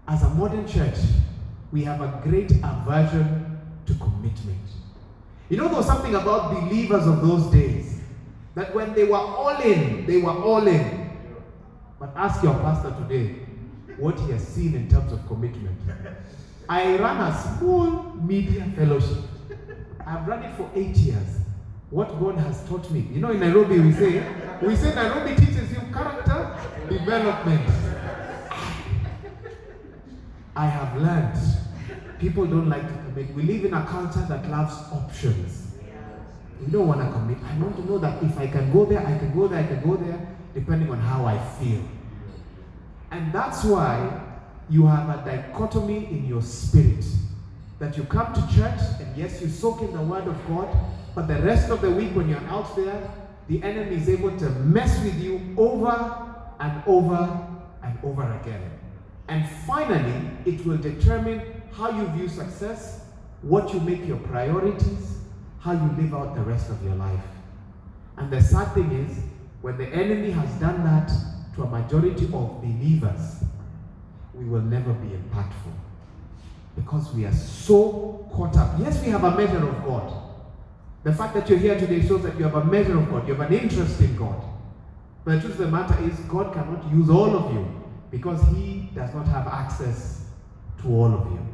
as 0.07 0.23
a 0.23 0.29
modern 0.29 0.67
church, 0.67 0.97
we 1.71 1.83
have 1.85 2.01
a 2.01 2.21
great 2.23 2.51
aversion 2.63 3.45
to 3.85 3.93
commitment. 3.93 4.59
You 5.49 5.57
know, 5.57 5.67
there 5.67 5.77
was 5.77 5.85
something 5.87 6.15
about 6.15 6.51
believers 6.51 7.07
of 7.07 7.21
those 7.21 7.49
days 7.51 8.01
that 8.55 8.73
when 8.75 8.93
they 8.93 9.03
were 9.05 9.17
all 9.17 9.57
in, 9.61 10.05
they 10.05 10.17
were 10.21 10.33
all 10.43 10.67
in. 10.67 11.09
But 11.99 12.09
ask 12.15 12.43
your 12.43 12.55
pastor 12.55 12.91
today 12.91 13.35
what 13.97 14.19
he 14.19 14.31
has 14.31 14.45
seen 14.47 14.75
in 14.75 14.87
terms 14.89 15.11
of 15.11 15.25
commitment. 15.27 15.77
I 16.69 16.97
run 16.97 17.17
a 17.17 17.57
small 17.57 18.13
media 18.21 18.63
fellowship. 18.75 19.23
I've 20.05 20.27
run 20.27 20.43
it 20.43 20.55
for 20.55 20.69
eight 20.75 20.95
years. 20.97 21.39
What 21.89 22.19
God 22.19 22.37
has 22.37 22.63
taught 22.69 22.89
me. 22.91 23.07
You 23.11 23.21
know, 23.21 23.31
in 23.31 23.39
Nairobi 23.39 23.79
we 23.79 23.91
say, 23.91 24.23
we 24.61 24.75
say 24.75 24.93
Nairobi 24.93 25.35
teaches 25.35 25.71
you 25.71 25.79
character 25.91 26.55
development. 26.87 27.67
I 30.55 30.67
have 30.67 31.01
learned 31.01 31.39
people 32.19 32.45
don't 32.45 32.69
like 32.69 32.87
to 32.87 32.93
commit. 32.93 33.33
We 33.33 33.43
live 33.43 33.65
in 33.65 33.73
a 33.73 33.83
culture 33.87 34.25
that 34.29 34.47
loves 34.47 34.75
options. 34.91 35.71
We 36.61 36.71
don't 36.71 36.87
want 36.87 37.01
to 37.01 37.11
commit. 37.11 37.37
I 37.43 37.57
want 37.57 37.77
to 37.77 37.85
know 37.89 37.97
that 37.97 38.21
if 38.21 38.37
I 38.37 38.45
can 38.45 38.71
go 38.71 38.85
there, 38.85 38.99
I 38.99 39.17
can 39.17 39.33
go 39.33 39.47
there, 39.47 39.59
I 39.59 39.65
can 39.65 39.81
go 39.81 39.95
there, 39.95 40.19
depending 40.53 40.91
on 40.91 40.99
how 40.99 41.25
I 41.25 41.39
feel. 41.55 41.81
And 43.09 43.33
that's 43.33 43.63
why 43.63 44.28
you 44.69 44.85
have 44.85 45.09
a 45.09 45.25
dichotomy 45.25 46.05
in 46.05 46.25
your 46.27 46.41
spirit. 46.41 47.05
That 47.79 47.97
you 47.97 48.03
come 48.03 48.33
to 48.33 48.41
church, 48.55 48.79
and 48.99 49.15
yes, 49.15 49.41
you 49.41 49.47
soak 49.47 49.81
in 49.81 49.93
the 49.93 50.01
Word 50.01 50.27
of 50.27 50.47
God, 50.47 50.67
but 51.15 51.27
the 51.27 51.41
rest 51.41 51.69
of 51.69 51.81
the 51.81 51.89
week 51.89 52.15
when 52.15 52.29
you're 52.29 52.39
out 52.49 52.75
there, 52.75 53.09
the 53.47 53.63
enemy 53.63 53.95
is 53.95 54.09
able 54.09 54.37
to 54.37 54.49
mess 54.49 55.03
with 55.03 55.19
you 55.19 55.55
over 55.57 56.35
and 56.59 56.83
over 56.85 57.47
and 57.81 57.97
over 58.03 58.39
again. 58.41 58.61
And 59.27 59.49
finally, 59.65 60.29
it 60.45 60.65
will 60.65 60.77
determine 60.77 61.41
how 61.71 61.89
you 61.89 62.07
view 62.09 62.27
success, 62.27 63.05
what 63.41 63.73
you 63.73 63.79
make 63.79 64.05
your 64.05 64.17
priorities, 64.17 65.17
how 65.59 65.71
you 65.71 66.01
live 66.01 66.13
out 66.13 66.35
the 66.35 66.41
rest 66.41 66.69
of 66.69 66.83
your 66.83 66.95
life. 66.95 67.23
And 68.17 68.29
the 68.31 68.41
sad 68.41 68.73
thing 68.73 68.91
is, 68.91 69.17
when 69.61 69.77
the 69.77 69.87
enemy 69.87 70.31
has 70.31 70.49
done 70.59 70.83
that 70.83 71.11
to 71.55 71.63
a 71.63 71.67
majority 71.67 72.25
of 72.25 72.61
believers, 72.61 73.43
we 74.39 74.45
will 74.45 74.61
never 74.61 74.93
be 74.93 75.09
impactful. 75.09 75.73
Because 76.75 77.13
we 77.13 77.25
are 77.25 77.33
so 77.33 78.25
caught 78.33 78.55
up. 78.55 78.79
Yes, 78.79 79.03
we 79.03 79.09
have 79.09 79.23
a 79.25 79.35
measure 79.35 79.67
of 79.67 79.83
God. 79.83 80.13
The 81.03 81.13
fact 81.13 81.33
that 81.33 81.49
you're 81.49 81.59
here 81.59 81.77
today 81.77 82.05
shows 82.07 82.23
that 82.23 82.37
you 82.37 82.43
have 82.43 82.55
a 82.55 82.63
measure 82.63 82.97
of 82.97 83.09
God, 83.09 83.27
you 83.27 83.35
have 83.35 83.51
an 83.51 83.57
interest 83.57 83.99
in 83.99 84.15
God. 84.15 84.41
But 85.25 85.35
the 85.35 85.41
truth 85.41 85.53
of 85.53 85.57
the 85.59 85.67
matter 85.67 86.01
is, 86.03 86.17
God 86.21 86.53
cannot 86.53 86.89
use 86.91 87.09
all 87.09 87.35
of 87.35 87.53
you 87.53 87.83
because 88.11 88.41
He 88.55 88.89
does 88.95 89.13
not 89.13 89.27
have 89.27 89.47
access 89.47 90.25
to 90.81 90.87
all 90.87 91.13
of 91.13 91.31
you. 91.31 91.45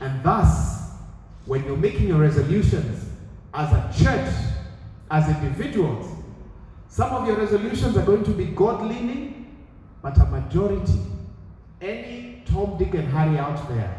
And 0.00 0.22
thus, 0.22 0.92
when 1.44 1.64
you're 1.64 1.76
making 1.76 2.08
your 2.08 2.20
resolutions 2.20 3.04
as 3.52 3.70
a 3.70 4.02
church, 4.02 4.34
as 5.10 5.28
individuals, 5.28 6.10
some 6.88 7.12
of 7.12 7.26
your 7.26 7.36
resolutions 7.36 7.96
are 7.96 8.04
going 8.04 8.24
to 8.24 8.30
be 8.30 8.46
God 8.46 8.82
leaning, 8.82 9.54
but 10.02 10.16
a 10.18 10.24
majority, 10.24 10.98
any 11.84 12.42
Tom, 12.46 12.76
Dick, 12.78 12.94
and 12.94 13.08
Harry 13.08 13.38
out 13.38 13.68
there, 13.68 13.94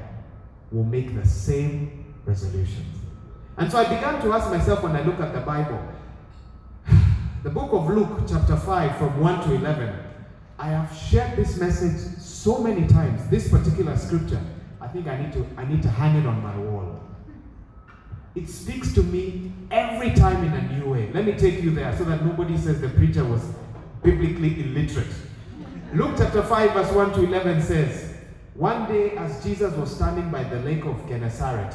will 0.71 0.83
make 0.83 1.15
the 1.15 1.25
same 1.25 2.13
resolutions. 2.25 2.97
And 3.57 3.71
so 3.71 3.77
I 3.77 3.83
began 3.83 4.21
to 4.21 4.33
ask 4.33 4.49
myself 4.49 4.83
when 4.83 4.95
I 4.95 5.03
look 5.03 5.19
at 5.19 5.33
the 5.33 5.41
Bible, 5.41 5.79
the 7.43 7.49
book 7.49 7.71
of 7.71 7.89
Luke, 7.89 8.21
chapter 8.27 8.57
5, 8.57 8.97
from 8.97 9.19
1 9.19 9.47
to 9.47 9.55
11, 9.55 9.99
I 10.57 10.69
have 10.69 10.95
shared 10.95 11.37
this 11.37 11.57
message 11.57 12.17
so 12.17 12.59
many 12.59 12.87
times. 12.87 13.29
This 13.29 13.49
particular 13.49 13.97
scripture, 13.97 14.41
I 14.81 14.87
think 14.87 15.07
I 15.07 15.21
need 15.21 15.33
to, 15.33 15.45
I 15.57 15.65
need 15.65 15.81
to 15.83 15.89
hang 15.89 16.15
it 16.17 16.25
on 16.25 16.41
my 16.41 16.57
wall. 16.57 17.01
It 18.35 18.49
speaks 18.49 18.93
to 18.93 19.03
me 19.03 19.51
every 19.71 20.11
time 20.11 20.43
in 20.43 20.51
a 20.51 20.77
new 20.77 20.91
way. 20.91 21.09
Let 21.13 21.25
me 21.25 21.33
take 21.33 21.61
you 21.63 21.71
there 21.71 21.95
so 21.97 22.03
that 22.05 22.25
nobody 22.25 22.57
says 22.57 22.81
the 22.81 22.89
preacher 22.89 23.23
was 23.23 23.41
biblically 24.03 24.61
illiterate. 24.61 25.13
Luke 25.93 26.15
chapter 26.17 26.43
5, 26.43 26.73
verse 26.73 26.91
1 26.91 27.13
to 27.13 27.23
11 27.23 27.61
says, 27.61 28.15
One 28.55 28.87
day, 28.87 29.11
as 29.11 29.43
Jesus 29.43 29.73
was 29.75 29.95
standing 29.95 30.29
by 30.29 30.43
the 30.43 30.59
lake 30.61 30.83
of 30.83 31.07
Gennesaret, 31.07 31.73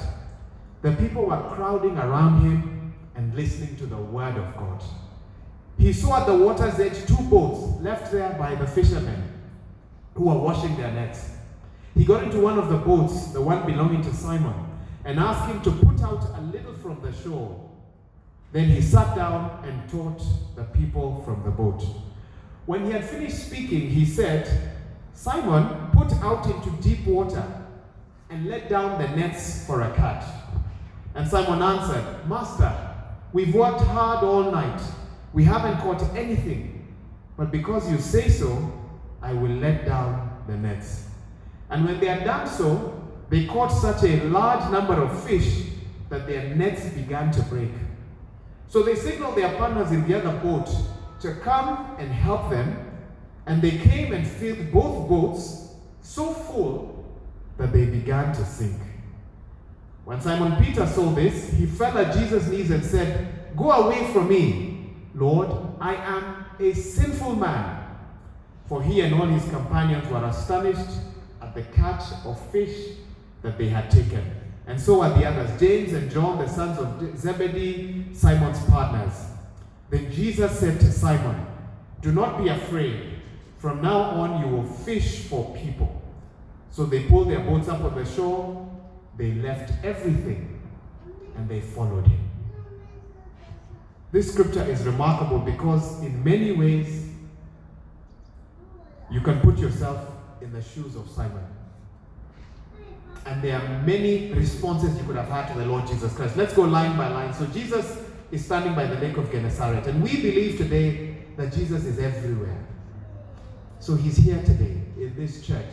the 0.83 0.93
people 0.93 1.27
were 1.27 1.41
crowding 1.55 1.97
around 1.97 2.43
him 2.43 2.93
and 3.15 3.35
listening 3.35 3.77
to 3.77 3.87
the 3.87 3.97
word 3.97 4.37
of 4.37 4.57
God. 4.57 4.83
He 5.79 5.93
saw 5.93 6.21
at 6.21 6.27
the 6.27 6.35
water's 6.35 6.79
edge 6.79 7.07
two 7.07 7.23
boats 7.31 7.81
left 7.81 8.13
there 8.13 8.31
by 8.39 8.55
the 8.57 8.67
fishermen 8.67 9.33
who 10.15 10.25
were 10.25 10.37
washing 10.37 10.77
their 10.77 10.93
nets. 10.93 11.31
He 11.95 12.05
got 12.05 12.25
into 12.25 12.41
one 12.41 12.59
of 12.59 12.69
the 12.69 12.77
boats, 12.77 13.29
the 13.29 13.41
one 13.41 13.65
belonging 13.65 14.03
to 14.03 14.13
Simon, 14.13 14.55
and 15.05 15.19
asked 15.19 15.51
him 15.51 15.63
to 15.63 15.71
put 15.87 16.03
out 16.03 16.25
a 16.37 16.41
little 16.43 16.75
from 16.75 17.01
the 17.01 17.13
shore. 17.23 17.71
Then 18.53 18.69
he 18.69 18.83
sat 18.83 19.15
down 19.17 19.63
and 19.65 19.89
taught 19.89 20.23
the 20.57 20.65
people 20.65 21.23
from 21.25 21.43
the 21.45 21.51
boat. 21.51 21.83
When 22.71 22.85
he 22.85 22.93
had 22.93 23.05
finished 23.05 23.47
speaking, 23.47 23.91
he 23.91 24.05
said, 24.05 24.49
Simon, 25.13 25.91
put 25.91 26.13
out 26.23 26.47
into 26.47 26.71
deep 26.81 27.05
water 27.05 27.43
and 28.31 28.47
let 28.47 28.69
down 28.69 29.03
the 29.03 29.09
nets 29.09 29.67
for 29.67 29.81
a 29.83 29.93
catch. 29.97 30.23
And 31.17 31.27
Simon 31.27 31.61
answered, 31.61 32.29
Master, 32.29 32.73
we've 33.33 33.53
worked 33.53 33.81
hard 33.81 34.23
all 34.23 34.53
night. 34.53 34.81
We 35.33 35.43
haven't 35.43 35.79
caught 35.79 36.01
anything. 36.15 36.87
But 37.37 37.51
because 37.51 37.91
you 37.91 37.99
say 37.99 38.29
so, 38.29 38.73
I 39.21 39.33
will 39.33 39.57
let 39.57 39.85
down 39.85 40.45
the 40.47 40.57
nets. 40.57 41.09
And 41.71 41.85
when 41.85 41.99
they 41.99 42.07
had 42.07 42.23
done 42.23 42.47
so, 42.47 43.03
they 43.31 43.47
caught 43.47 43.71
such 43.71 44.05
a 44.05 44.23
large 44.29 44.71
number 44.71 44.95
of 44.95 45.25
fish 45.25 45.65
that 46.09 46.29
their 46.29 46.55
nets 46.55 46.89
began 46.91 47.33
to 47.33 47.43
break. 47.43 47.73
So 48.69 48.85
they 48.85 48.95
signaled 48.95 49.35
their 49.35 49.57
partners 49.57 49.91
in 49.91 50.07
the 50.07 50.17
other 50.21 50.39
boat 50.39 50.69
to 51.21 51.35
come 51.37 51.97
and 51.99 52.11
help 52.11 52.51
them. 52.51 52.87
And 53.47 53.61
they 53.63 53.79
came 53.79 54.13
and 54.13 54.27
filled 54.27 54.71
both 54.73 55.09
boats 55.09 55.75
so 56.03 56.33
full 56.33 57.05
that 57.57 57.73
they 57.73 57.87
began 57.87 58.33
to 58.35 58.45
sink. 58.45 58.81
When 60.05 60.21
Simon 60.21 60.63
Peter 60.65 60.87
saw 60.87 61.11
this, 61.11 61.53
he 61.53 61.67
fell 61.67 61.97
at 61.99 62.17
Jesus' 62.17 62.49
knees 62.49 62.71
and 62.71 62.85
said, 62.85 63.57
Go 63.57 63.71
away 63.71 64.13
from 64.13 64.29
me, 64.29 64.93
Lord, 65.15 65.51
I 65.81 65.95
am 65.95 66.45
a 66.59 66.73
sinful 66.73 67.37
man. 67.37 67.87
For 68.67 68.83
he 68.83 69.01
and 69.01 69.15
all 69.15 69.27
his 69.27 69.49
companions 69.51 70.09
were 70.09 70.25
astonished 70.25 70.99
at 71.43 71.55
the 71.55 71.63
catch 71.63 72.05
of 72.25 72.41
fish 72.51 72.97
that 73.43 73.59
they 73.59 73.69
had 73.69 73.91
taken. 73.91 74.23
And 74.67 74.81
so 74.81 75.03
are 75.03 75.11
the 75.11 75.27
others, 75.27 75.59
James 75.59 75.93
and 75.93 76.11
John, 76.11 76.39
the 76.39 76.49
sons 76.49 76.79
of 76.79 77.19
Zebedee, 77.19 78.07
Simon's 78.13 78.63
partners. 78.67 79.13
Then 79.91 80.11
Jesus 80.13 80.59
said 80.59 80.79
to 80.81 80.91
Simon, 80.91 81.47
Do 82.01 82.13
not 82.13 82.43
be 82.43 82.49
afraid. 82.49 83.21
From 83.59 83.83
now 83.83 83.99
on, 83.99 84.41
you 84.41 84.57
will 84.57 84.65
fish 84.65 85.25
for 85.25 85.55
people. 85.55 86.01
So 86.71 86.87
they 86.87 87.05
pulled 87.05 87.29
their 87.29 87.41
boats 87.41 87.69
up 87.69 87.83
on 87.83 87.95
the 87.95 88.07
shore, 88.07 88.69
they 89.19 89.33
left 89.33 89.85
everything, 89.85 90.63
and 91.37 91.49
they 91.49 91.61
followed 91.61 92.07
him. 92.07 92.21
This 94.13 94.33
scripture 94.33 94.65
is 94.65 94.83
remarkable 94.85 95.41
because, 95.41 96.01
in 96.03 96.25
many 96.25 96.53
ways, 96.53 97.09
you 99.11 99.21
can 99.21 99.41
put 99.41 99.59
yourself 99.59 100.09
in 100.41 100.53
the 100.53 100.63
shoes 100.63 100.97
of 100.97 101.09
Simon. 101.11 101.45
And 103.27 103.43
there 103.43 103.61
are 103.61 103.83
many 103.83 104.33
responses 104.33 104.97
you 104.97 105.05
could 105.05 105.17
have 105.17 105.29
had 105.29 105.53
to 105.53 105.59
the 105.59 105.67
Lord 105.67 105.87
Jesus 105.87 106.15
Christ. 106.15 106.37
Let's 106.37 106.55
go 106.55 106.63
line 106.63 106.97
by 106.97 107.09
line. 107.09 107.35
So, 107.35 107.47
Jesus 107.47 108.00
is 108.31 108.45
standing 108.45 108.75
by 108.75 108.87
the 108.87 108.97
lake 108.97 109.17
of 109.17 109.31
Gennesaret, 109.31 109.87
and 109.87 110.03
we 110.03 110.17
believe 110.17 110.59
today 110.59 111.17
that 111.37 111.53
Jesus 111.53 111.85
is 111.85 111.99
everywhere. 111.99 112.67
So, 113.79 113.97
he's 113.97 114.17
here 114.17 114.41
today 114.43 114.77
in 114.99 115.15
this 115.17 115.45
church. 115.45 115.73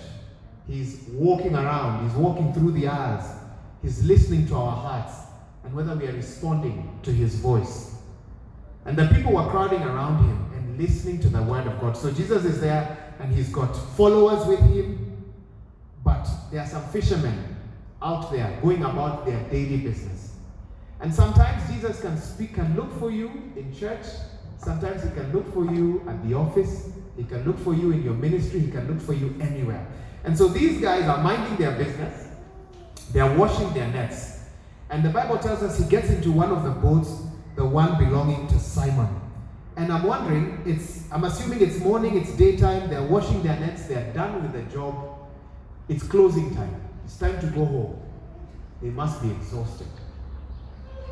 He's 0.66 1.02
walking 1.12 1.56
around, 1.56 2.08
he's 2.08 2.18
walking 2.18 2.54
through 2.54 2.72
the 2.72 2.88
aisles, 2.88 3.26
he's 3.82 4.04
listening 4.04 4.48
to 4.48 4.56
our 4.56 4.76
hearts, 4.76 5.14
and 5.64 5.74
whether 5.74 5.96
we 5.96 6.08
are 6.08 6.14
responding 6.14 7.00
to 7.04 7.12
his 7.12 7.36
voice. 7.36 7.96
And 8.86 8.98
the 8.98 9.08
people 9.08 9.34
were 9.34 9.50
crowding 9.50 9.84
around 9.84 10.26
him 10.26 10.52
and 10.56 10.78
listening 10.78 11.20
to 11.22 11.30
the 11.30 11.42
word 11.44 11.68
of 11.68 11.80
God. 11.82 11.98
So, 11.98 12.12
Jesus 12.12 12.46
is 12.46 12.62
there, 12.62 13.16
and 13.20 13.34
he's 13.34 13.50
got 13.50 13.74
followers 13.96 14.48
with 14.48 14.60
him. 14.60 15.34
But 16.04 16.28
there 16.52 16.62
are 16.62 16.68
some 16.68 16.84
fishermen 16.88 17.58
out 18.02 18.32
there 18.32 18.58
going 18.62 18.84
about 18.84 19.26
their 19.26 19.40
daily 19.50 19.78
business. 19.78 20.27
And 21.00 21.14
sometimes 21.14 21.70
Jesus 21.72 22.02
can 22.02 22.18
speak, 22.18 22.56
can 22.56 22.76
look 22.76 22.92
for 23.00 23.12
you 23.12 23.30
in 23.56 23.74
church. 23.76 24.06
Sometimes 24.58 25.04
he 25.04 25.10
can 25.12 25.32
look 25.32 25.54
for 25.54 25.66
you 25.72 26.04
at 26.08 26.28
the 26.28 26.34
office. 26.34 26.90
He 27.16 27.24
can 27.24 27.46
look 27.46 27.60
for 27.60 27.74
you 27.74 27.92
in 27.92 28.04
your 28.04 28.16
ministry. 28.16 28.60
He 28.60 28.72
can 28.72 28.88
look 28.88 29.02
for 29.02 29.14
you 29.14 29.36
anywhere. 29.40 29.86
And 30.24 30.38
so 30.38 30.48
these 30.48 30.82
guys 30.82 31.08
are 31.08 31.22
minding 31.22 31.56
their 31.58 31.78
business. 31.78 32.28
They 33.14 33.20
are 33.20 33.34
washing 33.36 33.74
their 33.74 33.88
nets. 33.88 34.40
And 34.90 35.04
the 35.04 35.10
Bible 35.10 35.38
tells 35.38 35.62
us 35.64 35.78
he 35.78 35.86
gets 35.86 36.10
into 36.10 36.32
one 36.32 36.52
of 36.52 36.64
the 36.64 36.72
boats, 36.72 37.10
the 37.56 37.66
one 37.66 37.98
belonging 37.98 38.48
to 38.48 38.60
Simon. 38.60 39.22
And 39.76 39.94
I'm 39.94 40.04
wondering, 40.04 40.64
it's 40.66 41.04
I'm 41.12 41.24
assuming 41.24 41.62
it's 41.62 41.80
morning, 41.80 42.18
it's 42.18 42.32
daytime, 42.32 42.90
they're 42.90 43.04
washing 43.04 43.44
their 43.44 43.60
nets, 43.60 43.86
they're 43.86 44.12
done 44.14 44.42
with 44.42 44.54
the 44.54 44.64
job. 44.74 44.96
It's 45.88 46.04
closing 46.04 46.54
time. 46.56 46.82
It's 47.06 47.18
time 47.18 47.40
to 47.40 47.48
go 47.48 47.64
home. 47.64 48.02
They 48.82 48.90
must 48.90 49.22
be 49.22 49.30
exhausted. 49.32 49.88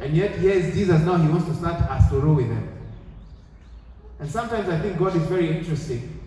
And 0.01 0.15
yet, 0.15 0.37
here 0.37 0.53
is 0.53 0.73
Jesus 0.73 1.01
now, 1.01 1.17
he 1.17 1.27
wants 1.27 1.47
to 1.47 1.55
start 1.55 1.81
a 1.89 2.03
story 2.03 2.31
with 2.31 2.49
them. 2.49 2.69
And 4.19 4.29
sometimes 4.29 4.69
I 4.69 4.79
think 4.79 4.97
God 4.97 5.15
is 5.15 5.23
very 5.23 5.57
interesting. 5.57 6.19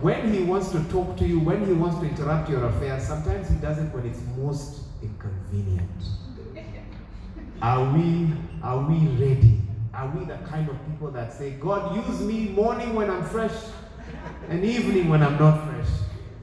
When 0.00 0.32
he 0.32 0.42
wants 0.42 0.70
to 0.70 0.82
talk 0.84 1.16
to 1.18 1.26
you, 1.26 1.40
when 1.40 1.66
he 1.66 1.72
wants 1.72 2.00
to 2.00 2.06
interrupt 2.06 2.48
your 2.48 2.64
affairs, 2.66 3.06
sometimes 3.06 3.48
he 3.48 3.56
does 3.56 3.78
it 3.78 3.92
when 3.92 4.06
it's 4.06 4.20
most 4.36 4.80
inconvenient. 5.02 5.90
Are 7.60 7.92
we, 7.92 8.32
are 8.62 8.78
we 8.78 9.06
ready? 9.22 9.60
Are 9.92 10.08
we 10.08 10.24
the 10.24 10.38
kind 10.48 10.68
of 10.68 10.76
people 10.86 11.10
that 11.10 11.32
say, 11.32 11.50
God, 11.52 11.94
use 11.94 12.20
me 12.20 12.48
morning 12.48 12.94
when 12.94 13.10
I'm 13.10 13.24
fresh 13.24 13.52
and 14.48 14.64
evening 14.64 15.08
when 15.08 15.22
I'm 15.22 15.38
not 15.38 15.68
fresh? 15.68 15.88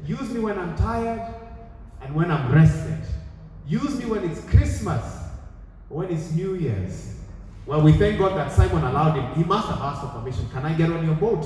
Use 0.05 0.29
me 0.29 0.39
when 0.41 0.59
I'm 0.59 0.75
tired 0.75 1.33
and 2.01 2.13
when 2.13 2.29
I'm 2.29 2.51
rested. 2.51 2.99
Use 3.67 3.97
me 3.97 4.05
when 4.05 4.29
it's 4.29 4.41
Christmas 4.45 5.16
when 5.89 6.09
it's 6.09 6.31
New 6.31 6.55
Year's. 6.55 7.15
Well, 7.65 7.81
we 7.81 7.93
thank 7.93 8.17
God 8.17 8.37
that 8.37 8.51
Simon 8.51 8.83
allowed 8.83 9.19
him. 9.19 9.35
He 9.35 9.43
must 9.43 9.67
have 9.67 9.79
asked 9.79 10.01
for 10.01 10.07
permission. 10.07 10.49
Can 10.49 10.65
I 10.65 10.73
get 10.73 10.89
on 10.89 11.05
your 11.05 11.15
boat? 11.15 11.45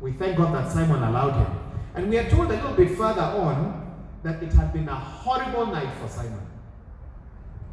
We 0.00 0.12
thank 0.12 0.36
God 0.38 0.54
that 0.54 0.72
Simon 0.72 1.02
allowed 1.02 1.34
him. 1.34 1.58
And 1.94 2.08
we 2.08 2.18
are 2.18 2.28
told 2.28 2.46
a 2.46 2.54
little 2.54 2.72
bit 2.72 2.96
further 2.96 3.20
on 3.20 3.80
that 4.22 4.42
it 4.42 4.52
had 4.52 4.72
been 4.72 4.88
a 4.88 4.94
horrible 4.94 5.66
night 5.66 5.92
for 6.00 6.08
Simon. 6.08 6.40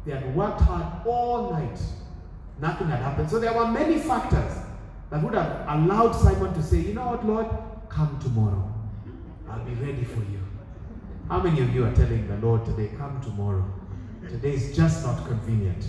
They 0.04 0.12
had 0.12 0.34
worked 0.34 0.60
hard 0.60 1.06
all 1.06 1.52
night. 1.52 1.78
Nothing 2.60 2.88
had 2.88 3.00
happened. 3.00 3.30
So 3.30 3.38
there 3.38 3.54
were 3.54 3.66
many 3.66 3.98
factors 3.98 4.58
that 5.10 5.22
would 5.22 5.34
have 5.34 5.64
allowed 5.68 6.12
Simon 6.12 6.52
to 6.54 6.62
say, 6.62 6.78
you 6.78 6.94
know 6.94 7.08
what, 7.08 7.26
Lord, 7.26 7.46
come 7.88 8.18
tomorrow. 8.20 8.72
I'll 9.48 9.64
be 9.64 9.74
ready 9.74 10.04
for 10.04 10.20
you. 10.20 10.40
How 11.28 11.40
many 11.40 11.60
of 11.60 11.74
you 11.74 11.84
are 11.84 11.92
telling 11.92 12.28
the 12.28 12.36
Lord 12.36 12.64
today, 12.64 12.90
come 12.96 13.20
tomorrow? 13.22 13.64
Today 14.30 14.52
is 14.52 14.76
just 14.76 15.04
not 15.04 15.26
convenient. 15.26 15.84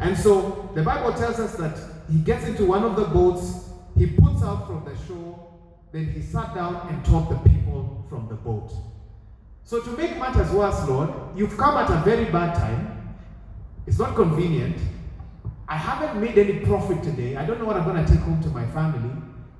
And 0.00 0.16
so 0.16 0.70
the 0.74 0.82
Bible 0.82 1.12
tells 1.14 1.40
us 1.40 1.56
that 1.56 1.78
he 2.10 2.18
gets 2.18 2.46
into 2.46 2.66
one 2.66 2.84
of 2.84 2.96
the 2.96 3.04
boats, 3.04 3.70
he 3.96 4.06
puts 4.06 4.42
out 4.42 4.66
from 4.66 4.84
the 4.84 4.94
shore, 5.06 5.48
then 5.90 6.06
he 6.06 6.20
sat 6.20 6.54
down 6.54 6.86
and 6.90 7.02
taught 7.04 7.30
the 7.30 7.36
people 7.48 8.04
from 8.10 8.28
the 8.28 8.34
boat. 8.34 8.72
So 9.64 9.80
to 9.80 9.90
make 9.96 10.18
matters 10.18 10.50
worse, 10.50 10.86
Lord, 10.86 11.10
you've 11.34 11.56
come 11.56 11.76
at 11.78 11.90
a 11.90 12.02
very 12.04 12.26
bad 12.26 12.54
time. 12.54 13.16
It's 13.86 13.98
not 13.98 14.14
convenient. 14.14 14.76
I 15.66 15.76
haven't 15.76 16.20
made 16.20 16.38
any 16.38 16.60
profit 16.64 17.02
today. 17.02 17.36
I 17.36 17.46
don't 17.46 17.58
know 17.58 17.64
what 17.64 17.76
I'm 17.76 17.84
going 17.84 18.04
to 18.04 18.10
take 18.10 18.20
home 18.20 18.42
to 18.42 18.48
my 18.48 18.66
family. 18.66 19.10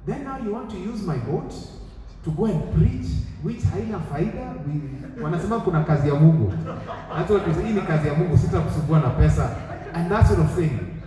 Then 0.07 0.25
now 0.25 0.39
you 0.39 0.53
want 0.53 0.71
to 0.71 0.79
use 0.79 1.03
my 1.03 1.17
boat 1.17 1.53
to 2.25 2.31
go 2.31 2.45
and 2.45 2.75
preach 2.75 3.07
which 3.45 3.63
haina 3.63 3.99
faida. 3.99 4.55
We, 4.67 5.23
wanasema 5.23 5.61
kuna 5.61 5.85
kazi 5.85 6.09
ya 6.09 6.15
Mungu. 6.15 6.53
That's 7.17 7.31
what 7.31 7.65
hii 7.67 7.73
ni 7.73 7.81
kazi 7.81 8.09
ya 8.09 8.15
Mungu, 8.15 8.39
sitakusumbua 8.39 9.01
na 9.01 9.11
pesa 9.11 9.51
and 9.95 10.11
that 10.11 10.27
sort 10.27 10.41
of 10.41 10.55
thing. 10.55 11.03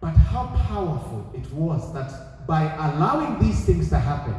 But 0.00 0.14
how 0.16 0.46
powerful 0.68 1.30
it 1.34 1.50
was 1.52 1.92
that 1.92 2.46
by 2.46 2.62
allowing 2.78 3.38
these 3.40 3.64
things 3.64 3.88
to 3.90 3.98
happen, 3.98 4.34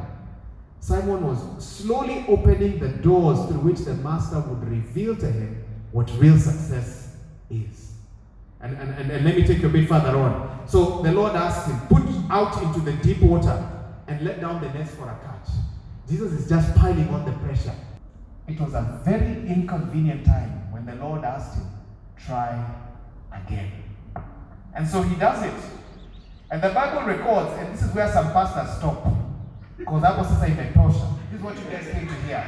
Simon 0.80 1.28
was 1.28 1.40
slowly 1.63 2.24
opening 2.28 2.80
the 2.80 2.90
doors 2.90 3.40
through 3.48 3.60
which 3.60 3.80
the 3.80 3.96
master 3.96 4.40
would 4.40 4.63
reveal 4.70 5.16
to 5.16 5.26
him 5.26 5.63
what 5.92 6.10
real 6.18 6.38
success 6.40 7.16
is. 7.50 7.94
And, 8.62 8.78
and, 8.78 8.94
and, 8.96 9.12
and 9.12 9.26
let 9.26 9.36
me 9.36 9.44
take 9.44 9.60
you 9.62 9.68
a 9.68 9.72
bit 9.72 9.88
further 9.90 10.18
on. 10.18 10.68
So 10.68 11.02
the 11.02 11.12
Lord 11.12 11.34
asked 11.36 11.68
him, 11.68 11.80
Put 11.88 12.04
out 12.30 12.62
into 12.63 12.80
the 12.80 12.94
deep 13.04 13.22
water 13.22 13.70
and 14.08 14.22
let 14.22 14.40
down 14.42 14.62
the 14.62 14.70
nets 14.70 14.96
for 14.96 15.04
a 15.04 15.18
catch. 15.26 15.54
Jesus 16.08 16.32
is 16.32 16.50
just 16.50 16.74
piling 16.76 17.10
on 17.10 17.26
the 17.26 17.34
pressure. 17.46 17.76
It 18.48 18.60
was 18.60 18.74
a 18.74 19.02
very 19.04 19.46
inconvenient 19.48 20.26
time 20.26 20.72
when 20.72 20.86
the 20.86 20.96
Lord 20.96 21.26
asked 21.26 21.56
him, 21.56 21.67
Try 22.26 22.65
again. 23.34 23.72
And 24.74 24.88
so 24.88 25.02
he 25.02 25.15
does 25.15 25.43
it. 25.43 25.54
And 26.50 26.62
the 26.62 26.70
Bible 26.70 27.06
records, 27.06 27.60
and 27.60 27.74
this 27.74 27.84
is 27.84 27.93
where 27.93 28.10
some 28.12 28.32
pastors 28.32 28.78
stop. 28.78 29.06
Because 29.78 30.02
that 30.02 30.17
was 30.17 30.32
a 30.32 30.46
imetosha. 30.46 31.20
This 31.30 31.39
is 31.39 31.43
what 31.43 31.56
you 31.58 31.65
guys 31.65 31.88
came 31.91 32.08
to 32.08 32.13
hear. 32.13 32.43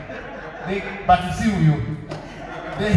They, 0.65 0.83
but 1.05 1.25
you 1.25 1.33
see 1.33 1.63
you. 1.65 1.97
They, 2.79 2.93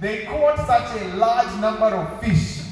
they 0.00 0.26
caught 0.26 0.58
such 0.66 1.00
a 1.00 1.16
large 1.16 1.54
number 1.60 1.86
of 1.86 2.20
fish 2.20 2.62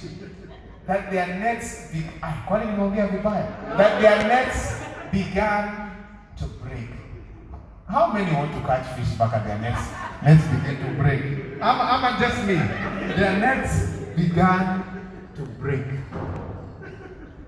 that 0.87 1.11
their 1.11 1.27
nets, 1.27 1.91
be, 1.93 2.05
ah, 2.23 2.47
that 2.49 4.01
their 4.03 4.29
nets 4.29 4.75
began 5.11 5.80
to 6.41 6.47
break. 6.47 6.89
How 7.87 8.13
many 8.13 8.33
want 8.33 8.53
to 8.55 8.61
catch 8.61 8.97
fish 8.97 9.17
back 9.19 9.35
at 9.35 9.47
their 9.47 9.59
nets? 9.59 9.83
Nets 10.23 10.47
begin 10.49 10.87
to 10.87 11.03
break. 11.03 11.23
I'm, 11.63 12.05
I'm 12.05 12.21
just 12.21 12.45
me. 12.47 12.55
Their 12.55 13.39
nets 13.39 13.89
began 14.17 14.85
to 15.35 15.43
break. 15.43 15.85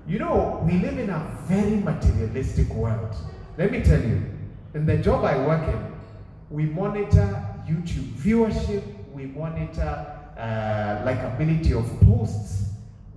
You 0.06 0.18
know, 0.18 0.62
we 0.66 0.78
live 0.78 0.98
in 0.98 1.08
a 1.08 1.38
very 1.46 1.76
materialistic 1.76 2.68
world. 2.74 3.16
Let 3.56 3.72
me 3.72 3.82
tell 3.82 4.00
you, 4.00 4.22
in 4.74 4.84
the 4.84 4.98
job 4.98 5.24
I 5.24 5.38
work 5.38 5.66
in, 5.68 5.92
we 6.50 6.66
monitor 6.66 7.46
YouTube 7.66 8.12
viewership, 8.14 8.82
we 9.12 9.26
monitor 9.26 10.18
uh, 10.36 11.02
likability 11.06 11.72
of 11.72 12.00
posts. 12.00 12.64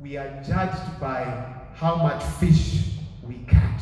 We 0.01 0.15
are 0.15 0.41
judged 0.47 0.99
by 1.01 1.53
how 1.73 1.95
much 1.97 2.23
fish 2.39 2.91
we 3.23 3.39
catch. 3.47 3.74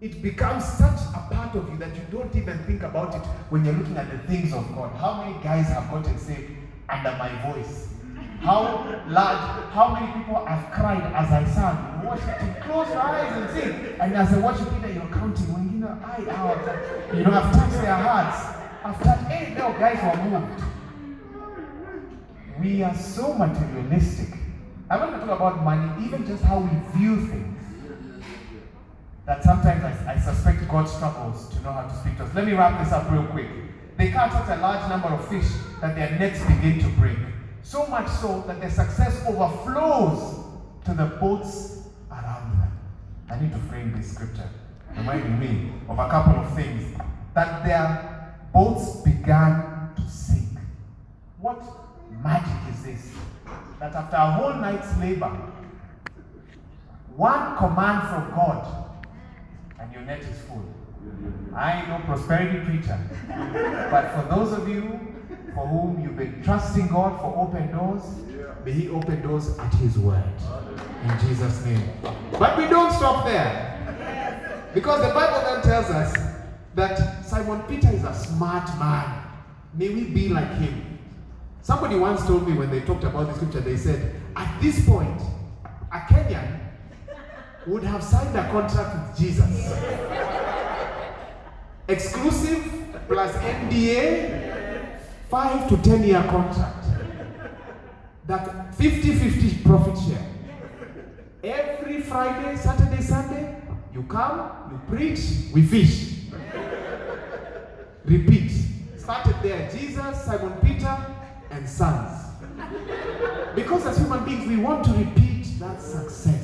It 0.00 0.22
becomes 0.22 0.64
such 0.64 0.98
a 1.14 1.28
part 1.30 1.54
of 1.54 1.68
you 1.68 1.76
that 1.76 1.94
you 1.94 2.00
don't 2.10 2.34
even 2.34 2.58
think 2.64 2.82
about 2.82 3.14
it 3.14 3.20
when 3.50 3.66
you're 3.66 3.74
looking 3.74 3.98
at 3.98 4.10
the 4.10 4.18
things 4.26 4.54
of 4.54 4.66
God. 4.74 4.96
How 4.96 5.22
many 5.22 5.34
guys 5.42 5.68
have 5.68 5.90
gotten 5.90 6.16
saved 6.18 6.52
under 6.88 7.10
my 7.18 7.52
voice? 7.52 7.88
How 8.40 9.02
large, 9.06 9.70
how 9.74 9.92
many 9.92 10.10
people 10.12 10.42
have 10.46 10.72
cried 10.72 11.02
as 11.12 11.30
I 11.30 11.44
sang? 11.44 12.08
Worship, 12.08 12.62
close 12.62 12.88
your 12.88 13.02
eyes 13.02 13.30
and 13.36 13.50
sing. 13.50 14.00
And 14.00 14.14
as 14.14 14.32
I 14.32 14.38
worship 14.38 14.72
it, 14.82 14.94
you're 14.94 15.04
counting. 15.12 15.52
When 15.52 15.70
you 15.70 15.78
know, 15.80 15.98
I 16.02 16.24
out, 16.30 17.14
you 17.14 17.22
know, 17.22 17.32
I've 17.32 17.52
touched 17.52 17.82
their 17.82 17.94
hearts. 17.94 18.56
I've 18.82 19.02
touched, 19.02 19.30
hey, 19.30 19.54
no, 19.54 19.72
guys 19.78 20.00
were 20.02 20.24
moved. 20.24 20.62
We 22.58 22.82
are 22.82 22.94
so 22.94 23.34
materialistic. 23.34 24.38
I 24.88 24.96
want 24.96 25.12
to 25.12 25.18
talk 25.26 25.36
about 25.36 25.62
money, 25.62 26.06
even 26.06 26.26
just 26.26 26.42
how 26.42 26.60
we 26.60 26.98
view 26.98 27.26
things. 27.26 27.49
That 29.30 29.44
sometimes 29.44 29.84
I, 29.84 30.14
I 30.14 30.18
suspect 30.18 30.66
God 30.68 30.88
struggles 30.88 31.48
to 31.50 31.62
know 31.62 31.70
how 31.70 31.86
to 31.86 31.94
speak 32.00 32.16
to 32.16 32.24
us. 32.24 32.34
Let 32.34 32.46
me 32.46 32.52
wrap 32.52 32.82
this 32.82 32.92
up 32.92 33.08
real 33.12 33.22
quick. 33.26 33.46
They 33.96 34.10
catch 34.10 34.32
such 34.32 34.58
a 34.58 34.60
large 34.60 34.90
number 34.90 35.06
of 35.06 35.28
fish 35.28 35.46
that 35.80 35.94
their 35.94 36.18
nets 36.18 36.44
begin 36.46 36.80
to 36.80 36.88
break. 36.98 37.16
So 37.62 37.86
much 37.86 38.08
so 38.08 38.42
that 38.48 38.60
their 38.60 38.72
success 38.72 39.24
overflows 39.28 40.46
to 40.84 40.94
the 40.94 41.04
boats 41.20 41.82
around 42.10 42.58
them. 42.58 42.72
I 43.30 43.40
need 43.40 43.52
to 43.52 43.58
frame 43.68 43.96
this 43.96 44.10
scripture, 44.14 44.50
reminding 44.96 45.38
me 45.38 45.74
of 45.88 46.00
a 46.00 46.08
couple 46.08 46.34
of 46.34 46.52
things. 46.56 46.98
That 47.34 47.64
their 47.64 48.34
boats 48.52 48.96
began 49.02 49.92
to 49.94 50.08
sink. 50.08 50.58
What 51.38 51.62
magic 52.20 52.74
is 52.74 52.82
this? 52.82 53.12
That 53.78 53.94
after 53.94 54.16
a 54.16 54.32
whole 54.32 54.54
night's 54.54 54.98
labor, 54.98 55.30
one 57.14 57.56
command 57.56 58.08
from 58.08 58.34
God, 58.34 58.89
and 59.90 59.94
your 59.94 60.04
net 60.04 60.22
is 60.22 60.40
full. 60.42 60.64
I 61.54 61.80
ain't 61.80 61.88
no 61.88 61.98
prosperity 62.00 62.60
preacher. 62.64 62.98
but 63.90 64.12
for 64.12 64.34
those 64.34 64.52
of 64.52 64.68
you 64.68 65.00
for 65.54 65.66
whom 65.66 66.00
you've 66.02 66.16
been 66.16 66.42
trusting 66.44 66.88
God 66.88 67.20
for 67.20 67.36
open 67.36 67.72
doors, 67.72 68.02
may 68.64 68.72
He 68.72 68.88
open 68.88 69.20
doors 69.22 69.58
at 69.58 69.72
His 69.74 69.98
word. 69.98 70.22
In 71.04 71.28
Jesus' 71.28 71.64
name. 71.64 71.82
But 72.38 72.56
we 72.56 72.66
don't 72.68 72.92
stop 72.92 73.24
there. 73.24 74.70
Because 74.74 75.02
the 75.06 75.12
Bible 75.12 75.40
then 75.40 75.62
tells 75.62 75.86
us 75.86 76.14
that 76.76 77.24
Simon 77.26 77.62
Peter 77.62 77.88
is 77.88 78.04
a 78.04 78.14
smart 78.14 78.68
man. 78.78 79.24
May 79.74 79.88
we 79.88 80.04
be 80.04 80.28
like 80.28 80.52
him. 80.58 80.98
Somebody 81.62 81.96
once 81.96 82.24
told 82.26 82.48
me 82.48 82.56
when 82.56 82.70
they 82.70 82.80
talked 82.80 83.04
about 83.04 83.26
the 83.26 83.34
scripture, 83.34 83.60
they 83.60 83.76
said, 83.76 84.14
at 84.36 84.60
this 84.60 84.84
point, 84.86 85.20
a 85.92 85.98
Kenyan 85.98 86.69
would 87.70 87.84
have 87.84 88.02
signed 88.02 88.36
a 88.36 88.50
contract 88.50 88.96
with 88.96 89.18
Jesus. 89.18 89.72
Exclusive 91.86 92.64
plus 93.06 93.32
NDA, 93.36 94.98
five 95.28 95.68
to 95.68 95.76
ten 95.76 96.02
year 96.02 96.22
contract. 96.28 96.84
That 98.26 98.74
50 98.74 99.14
50 99.14 99.62
profit 99.62 99.96
share. 99.98 100.26
Every 101.42 102.00
Friday, 102.02 102.56
Saturday, 102.56 103.02
Sunday, 103.02 103.56
you 103.94 104.02
come, 104.02 104.50
you 104.72 104.80
preach, 104.88 105.20
we 105.52 105.62
fish. 105.62 106.16
Repeat. 108.04 108.50
Started 108.96 109.36
there 109.42 109.70
Jesus, 109.70 110.24
Simon 110.24 110.52
Peter, 110.60 110.96
and 111.50 111.68
sons. 111.68 112.26
Because 113.54 113.86
as 113.86 113.98
human 113.98 114.24
beings, 114.24 114.46
we 114.48 114.56
want 114.56 114.84
to 114.84 114.92
repeat 114.92 115.58
that 115.60 115.80
success. 115.80 116.39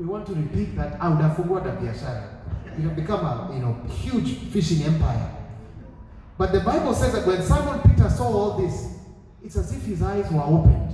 We 0.00 0.06
want 0.06 0.26
to 0.28 0.34
repeat 0.34 0.76
that 0.76 0.92
would 0.92 1.20
have 1.20 1.36
forgotten 1.36 1.76
biashara. 1.76 2.26
We 2.78 2.84
have 2.84 2.96
become 2.96 3.20
a 3.20 3.52
you 3.52 3.60
know 3.60 3.74
huge 3.90 4.38
fishing 4.50 4.82
empire. 4.86 5.30
But 6.38 6.52
the 6.52 6.60
Bible 6.60 6.94
says 6.94 7.12
that 7.12 7.26
when 7.26 7.42
Simon 7.42 7.82
Peter 7.82 8.08
saw 8.08 8.24
all 8.24 8.58
this, 8.58 8.94
it's 9.44 9.56
as 9.56 9.76
if 9.76 9.82
his 9.82 10.00
eyes 10.00 10.30
were 10.32 10.40
opened. 10.40 10.90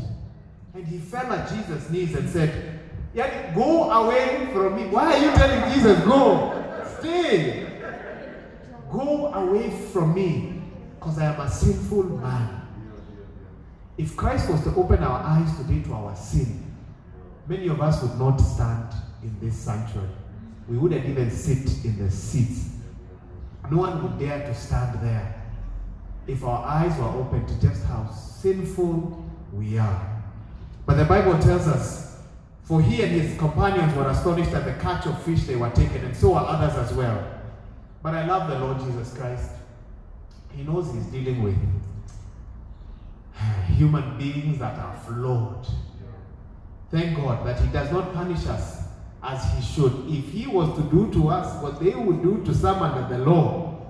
And 0.75 0.85
he 0.85 0.99
fell 0.99 1.33
at 1.33 1.49
Jesus' 1.49 1.89
knees 1.89 2.17
and 2.17 2.29
said, 2.29 2.81
yeah, 3.15 3.55
Go 3.55 3.93
away 3.93 4.51
from 4.53 4.75
me. 4.75 4.87
Why 4.89 5.15
are 5.15 5.25
you 5.25 5.31
telling 5.37 5.73
Jesus, 5.73 6.05
Go? 6.05 6.65
Stay. 6.99 7.81
Go 8.91 9.33
away 9.33 9.71
from 9.93 10.15
me, 10.15 10.63
because 10.99 11.19
I 11.21 11.33
am 11.33 11.41
a 11.41 11.49
sinful 11.49 12.03
man. 12.03 12.63
If 13.97 14.17
Christ 14.17 14.51
was 14.51 14.65
to 14.65 14.75
open 14.75 15.05
our 15.05 15.21
eyes 15.21 15.57
today 15.59 15.83
to 15.85 15.95
our 15.95 16.17
sin, 16.17 16.66
many 17.49 17.69
of 17.69 17.81
us 17.81 18.03
would 18.03 18.19
not 18.19 18.39
stand 18.39 18.93
in 19.23 19.37
this 19.41 19.57
sanctuary. 19.57 20.09
We 20.69 20.79
wouldn't 20.79 21.07
even 21.07 21.31
sit 21.31 21.85
in 21.85 21.99
the 21.99 22.11
seats. 22.11 22.71
No 23.71 23.79
one 23.79 24.03
would 24.03 24.19
dare 24.19 24.41
to 24.47 24.55
stand 24.55 25.01
there 25.01 25.45
if 26.27 26.45
our 26.45 26.65
eyes 26.65 26.97
were 26.99 27.09
open 27.09 27.47
to 27.47 27.61
just 27.61 27.85
how 27.85 28.11
sinful 28.11 29.25
we 29.53 29.79
are. 29.79 30.23
But 30.85 30.95
the 30.97 31.05
Bible 31.05 31.39
tells 31.39 31.67
us, 31.67 32.19
for 32.65 32.81
he 32.83 33.03
and 33.03 33.13
his 33.13 33.39
companions 33.39 33.95
were 33.95 34.09
astonished 34.09 34.53
at 34.53 34.65
the 34.65 34.75
catch 34.83 35.07
of 35.07 35.23
fish 35.23 35.45
they 35.45 35.57
were 35.57 35.71
taken, 35.71 36.05
and 36.05 36.17
so 36.17 36.35
are 36.35 36.47
others 36.47 36.77
as 36.77 36.93
well. 36.97 37.33
But 38.03 38.15
I 38.15 38.27
love 38.27 38.51
the 38.51 38.59
Lord 38.59 38.79
Jesus 38.81 39.17
Christ. 39.17 39.51
He 40.53 40.63
knows 40.63 40.93
he's 40.93 41.07
dealing 41.07 41.43
with 41.43 41.57
human 43.69 44.17
beings 44.19 44.59
that 44.59 44.79
are 44.79 44.97
flawed. 45.07 45.67
Thank 46.91 47.17
God 47.17 47.47
that 47.47 47.61
he 47.61 47.67
does 47.69 47.91
not 47.91 48.15
punish 48.15 48.47
us 48.47 48.85
as 49.23 49.43
he 49.55 49.63
should. 49.75 49.93
If 50.09 50.31
he 50.33 50.47
was 50.47 50.77
to 50.77 50.83
do 50.85 51.13
to 51.13 51.29
us 51.29 51.63
what 51.63 51.81
they 51.81 51.95
would 51.95 52.23
do 52.23 52.45
to 52.45 52.55
some 52.55 52.83
under 52.83 53.17
the 53.17 53.25
law, 53.25 53.87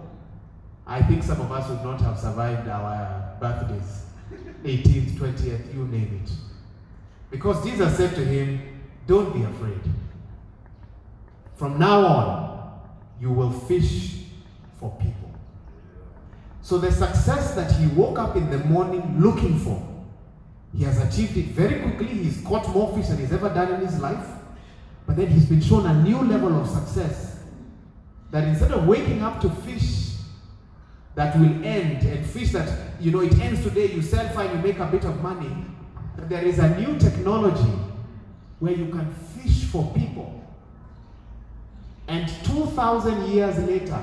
I 0.87 1.03
think 1.03 1.23
some 1.23 1.41
of 1.41 1.51
us 1.53 1.69
would 1.69 1.83
not 1.83 2.01
have 2.01 2.19
survived 2.19 2.69
our 2.69 3.37
birthdays. 3.41 4.05
18th, 4.65 5.11
20th, 5.13 5.75
you 5.75 5.85
name 5.89 6.23
it. 6.25 6.33
Because 7.31 7.65
Jesus 7.65 7.97
said 7.97 8.15
to 8.15 8.25
him, 8.25 8.61
Don't 9.07 9.33
be 9.35 9.43
afraid. 9.43 9.81
From 11.57 11.79
now 11.79 12.07
on, 12.07 12.81
you 13.21 13.31
will 13.31 13.51
fish 13.51 14.25
for 14.79 14.97
people. 15.01 15.31
So 16.63 16.79
the 16.79 16.93
success 16.93 17.55
that 17.55 17.73
he 17.73 17.87
woke 17.89 18.19
up 18.19 18.37
in 18.37 18.51
the 18.51 18.59
morning 18.59 19.21
looking 19.21 19.59
for, 19.59 19.83
he 20.77 20.85
has 20.85 20.99
achieved 20.99 21.37
it 21.37 21.47
very 21.47 21.81
quickly. 21.81 22.09
He's 22.09 22.41
caught 22.43 22.69
more 22.69 22.95
fish 22.97 23.09
than 23.09 23.19
he's 23.19 23.33
ever 23.33 23.49
done 23.49 23.75
in 23.75 23.81
his 23.81 23.99
life. 23.99 24.27
But 25.07 25.17
then 25.17 25.29
he's 25.29 25.47
been 25.47 25.63
shown 25.63 25.87
a 25.87 26.03
new 26.03 26.19
level 26.19 26.61
of 26.61 26.69
success. 26.69 27.39
That 28.31 28.45
instead 28.45 28.73
of 28.73 28.87
waking 28.87 29.23
up 29.23 29.41
to 29.41 29.49
fish 29.49 30.17
that 31.15 31.35
will 31.39 31.65
end 31.65 32.03
and 32.05 32.27
fish 32.27 32.53
that, 32.53 32.69
you 33.01 33.11
know, 33.11 33.21
it 33.21 33.39
ends 33.39 33.63
today, 33.63 33.91
you 33.91 34.03
sell 34.03 34.29
fine, 34.35 34.55
you 34.55 34.63
make 34.63 34.79
a 34.79 34.87
bit 34.87 35.05
of 35.05 35.23
money, 35.23 35.51
there 36.29 36.45
is 36.45 36.59
a 36.59 36.79
new 36.79 36.99
technology 36.99 37.73
where 38.59 38.75
you 38.75 38.89
can 38.89 39.11
fish 39.11 39.65
for 39.65 39.91
people. 39.95 40.45
And 42.09 42.29
2,000 42.45 43.29
years 43.31 43.59
later, 43.61 43.99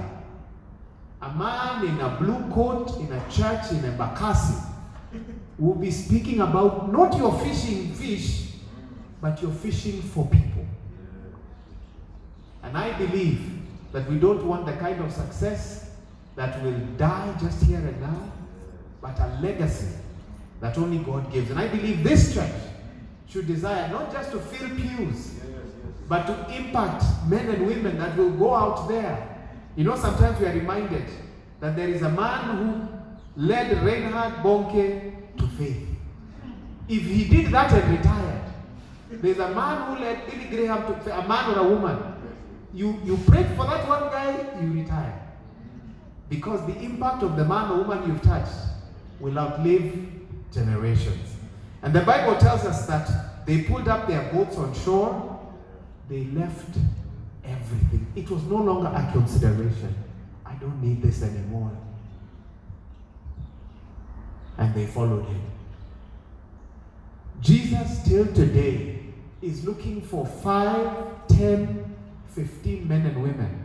a 1.22 1.34
man 1.34 1.86
in 1.86 2.00
a 2.00 2.18
blue 2.20 2.52
coat 2.52 3.00
in 3.00 3.12
a 3.14 3.20
church 3.30 3.72
in 3.72 3.80
Embakasi 3.80 4.73
We'll 5.58 5.76
be 5.76 5.92
speaking 5.92 6.42
about 6.42 6.92
not 6.92 7.18
your 7.18 7.38
fishing 7.40 7.94
fish, 7.94 8.50
but 9.22 9.42
your 9.42 9.52
fishing 9.52 10.02
for 10.02 10.28
people. 10.28 10.66
And 12.64 12.78
I 12.78 12.98
believe 12.98 13.52
that 13.92 14.10
we 14.10 14.18
don't 14.18 14.46
want 14.46 14.66
the 14.66 14.74
kind 14.74 15.00
of 15.04 15.12
success 15.12 15.92
that 16.36 16.62
will 16.64 16.80
die 16.98 17.36
just 17.40 17.64
here 17.64 17.78
and 17.78 18.02
now, 18.02 18.32
but 19.02 19.20
a 19.20 19.40
legacy 19.42 19.96
that 20.60 20.78
only 20.78 20.98
God 21.00 21.32
gives. 21.32 21.52
And 21.52 21.60
I 21.60 21.68
believe 21.68 22.04
this 22.04 22.34
church 22.34 22.52
should 23.30 23.48
desire 23.48 23.90
not 23.90 24.12
just 24.12 24.32
to 24.32 24.40
fill 24.40 24.70
pews, 24.70 25.36
but 26.08 26.26
to 26.26 26.56
impact 26.56 27.04
men 27.28 27.50
and 27.50 27.68
women 27.68 27.98
that 27.98 28.18
will 28.18 28.32
go 28.32 28.56
out 28.56 28.88
there. 28.88 29.30
You 29.76 29.84
know, 29.84 29.96
sometimes 29.96 30.40
we 30.40 30.48
are 30.48 30.54
reminded 30.54 31.06
that 31.60 31.76
there 31.76 31.90
is 31.90 32.02
a 32.02 32.10
man 32.10 32.58
who 32.58 33.46
led 33.48 33.84
Reinhard 33.84 34.34
Bonnke 34.44 35.13
faith. 35.58 35.88
If 36.88 37.04
he 37.04 37.26
did 37.26 37.52
that 37.52 37.72
and 37.72 37.98
retired, 37.98 38.42
there's 39.10 39.40
a 39.40 39.50
man 39.50 39.96
who 39.96 40.04
led 40.04 40.26
Billy 40.30 40.46
Graham 40.46 40.86
to 40.86 41.18
a 41.18 41.28
man 41.28 41.56
or 41.56 41.60
a 41.60 41.64
woman. 41.64 42.14
You, 42.74 43.00
you 43.06 43.18
prayed 43.18 43.48
for 43.56 43.66
that 43.66 43.88
one 43.88 44.04
guy, 44.04 44.46
you 44.62 44.74
retire. 44.74 45.22
Because 46.30 46.66
the 46.66 46.78
impact 46.80 47.24
of 47.24 47.38
the 47.38 47.46
man 47.46 47.72
or 47.72 47.78
woman 47.84 48.08
you've 48.08 48.22
touched 48.22 48.56
will 49.20 49.38
outlive 49.38 50.10
generations. 50.52 51.36
And 51.82 51.94
the 51.94 52.02
Bible 52.02 52.40
tells 52.40 52.66
us 52.66 52.86
that 52.88 53.46
they 53.46 53.64
pulled 53.64 53.88
up 53.88 54.08
their 54.08 54.32
boats 54.34 54.58
on 54.58 54.74
shore, 54.74 55.40
they 56.10 56.26
left 56.26 56.78
everything. 57.46 58.08
It 58.16 58.30
was 58.30 58.44
no 58.44 58.58
longer 58.58 58.88
a 58.88 59.12
consideration. 59.12 59.94
I 60.46 60.54
don't 60.56 60.82
need 60.82 61.02
this 61.02 61.22
anymore. 61.22 61.72
And 64.58 64.74
they 64.74 64.86
followed 64.86 65.26
him. 65.26 65.42
Jesus 67.42 68.04
still 68.04 68.28
today 68.34 69.00
is 69.42 69.66
looking 69.66 70.02
for 70.02 70.26
5, 70.26 71.28
10, 71.28 71.96
15 72.30 72.88
men 72.88 73.06
and 73.06 73.22
women 73.22 73.64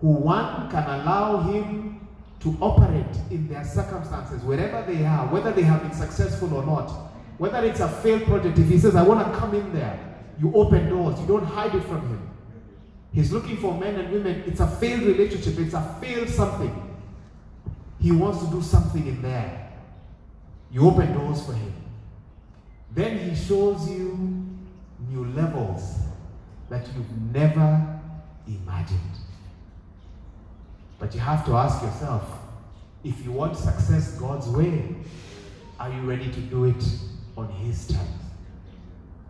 who 0.00 0.08
one 0.08 0.70
can 0.70 0.82
allow 0.82 1.38
him 1.50 2.06
to 2.40 2.56
operate 2.60 3.16
in 3.30 3.48
their 3.48 3.64
circumstances, 3.64 4.42
wherever 4.42 4.82
they 4.90 5.04
are, 5.04 5.26
whether 5.28 5.50
they 5.52 5.62
have 5.62 5.82
been 5.82 5.92
successful 5.92 6.54
or 6.54 6.64
not, 6.64 6.88
whether 7.38 7.64
it's 7.64 7.80
a 7.80 7.88
failed 7.88 8.24
project. 8.24 8.58
If 8.58 8.68
he 8.68 8.78
says, 8.78 8.94
I 8.94 9.02
want 9.02 9.26
to 9.26 9.38
come 9.38 9.54
in 9.54 9.72
there, 9.72 9.98
you 10.38 10.52
open 10.54 10.88
doors, 10.88 11.18
you 11.18 11.26
don't 11.26 11.44
hide 11.44 11.74
it 11.74 11.82
from 11.84 12.06
him. 12.08 12.30
He's 13.12 13.32
looking 13.32 13.56
for 13.56 13.72
men 13.72 13.94
and 13.96 14.12
women. 14.12 14.44
It's 14.46 14.60
a 14.60 14.66
failed 14.66 15.02
relationship, 15.02 15.58
it's 15.58 15.74
a 15.74 15.96
failed 16.00 16.28
something. 16.28 16.85
He 18.00 18.12
wants 18.12 18.44
to 18.44 18.50
do 18.50 18.62
something 18.62 19.06
in 19.06 19.22
there. 19.22 19.72
You 20.70 20.86
open 20.86 21.12
doors 21.12 21.44
for 21.44 21.52
him. 21.52 21.72
Then 22.92 23.18
he 23.18 23.34
shows 23.34 23.88
you 23.88 24.46
new 25.08 25.24
levels 25.26 25.96
that 26.68 26.86
you've 26.94 27.32
never 27.32 28.00
imagined. 28.46 29.00
But 30.98 31.14
you 31.14 31.20
have 31.20 31.44
to 31.46 31.54
ask 31.54 31.82
yourself 31.82 32.24
if 33.04 33.24
you 33.24 33.32
want 33.32 33.56
success 33.56 34.18
God's 34.18 34.48
way, 34.48 34.96
are 35.78 35.92
you 35.92 36.00
ready 36.00 36.30
to 36.30 36.40
do 36.40 36.64
it 36.64 36.84
on 37.36 37.48
His 37.48 37.86
terms? 37.86 38.08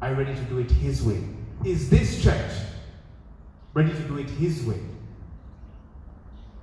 Are 0.00 0.10
you 0.10 0.16
ready 0.16 0.34
to 0.34 0.42
do 0.42 0.58
it 0.58 0.70
His 0.70 1.02
way? 1.02 1.22
Is 1.64 1.90
this 1.90 2.22
church 2.22 2.52
ready 3.74 3.92
to 3.92 4.00
do 4.00 4.18
it 4.18 4.30
His 4.30 4.64
way? 4.64 4.80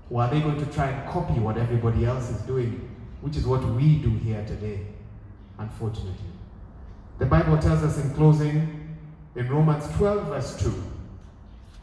Or 0.10 0.24
are 0.24 0.30
they 0.30 0.42
going 0.42 0.60
to 0.64 0.72
try 0.72 0.88
and 0.88 1.10
copy 1.10 1.40
what 1.40 1.58
everybody 1.58 2.06
else 2.06 2.30
is 2.30 2.42
doing, 2.42 2.90
which 3.22 3.36
is 3.36 3.46
what 3.46 3.64
we 3.64 3.98
do 3.98 4.10
here 4.10 4.44
today, 4.46 4.82
unfortunately? 5.58 6.14
The 7.20 7.26
Bible 7.26 7.58
tells 7.58 7.84
us 7.84 8.04
in 8.04 8.14
closing 8.14 8.96
in 9.36 9.50
Romans 9.50 9.86
12, 9.98 10.28
verse 10.28 10.62
2, 10.62 10.84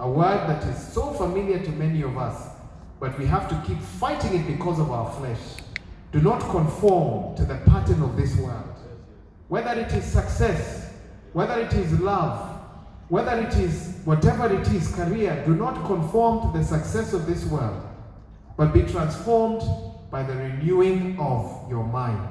a 0.00 0.10
word 0.10 0.48
that 0.48 0.62
is 0.64 0.92
so 0.92 1.12
familiar 1.12 1.58
to 1.58 1.70
many 1.72 2.02
of 2.02 2.16
us, 2.16 2.48
but 2.98 3.18
we 3.18 3.26
have 3.26 3.48
to 3.48 3.62
keep 3.66 3.80
fighting 3.80 4.40
it 4.40 4.46
because 4.46 4.78
of 4.78 4.90
our 4.90 5.10
flesh. 5.12 5.40
Do 6.12 6.20
not 6.20 6.40
conform 6.40 7.36
to 7.36 7.44
the 7.44 7.56
pattern 7.66 8.02
of 8.02 8.16
this 8.16 8.36
world. 8.36 8.74
Whether 9.48 9.80
it 9.80 9.92
is 9.92 10.04
success, 10.04 10.92
whether 11.32 11.58
it 11.60 11.72
is 11.72 11.98
love, 12.00 12.58
whether 13.08 13.38
it 13.40 13.54
is 13.54 13.98
whatever 14.04 14.52
it 14.52 14.68
is, 14.68 14.94
career, 14.94 15.42
do 15.44 15.54
not 15.54 15.84
conform 15.86 16.52
to 16.52 16.58
the 16.58 16.64
success 16.64 17.12
of 17.12 17.26
this 17.26 17.44
world, 17.44 17.82
but 18.60 18.74
be 18.74 18.82
transformed 18.82 19.62
by 20.10 20.22
the 20.22 20.36
renewing 20.36 21.18
of 21.18 21.66
your 21.70 21.82
mind. 21.82 22.28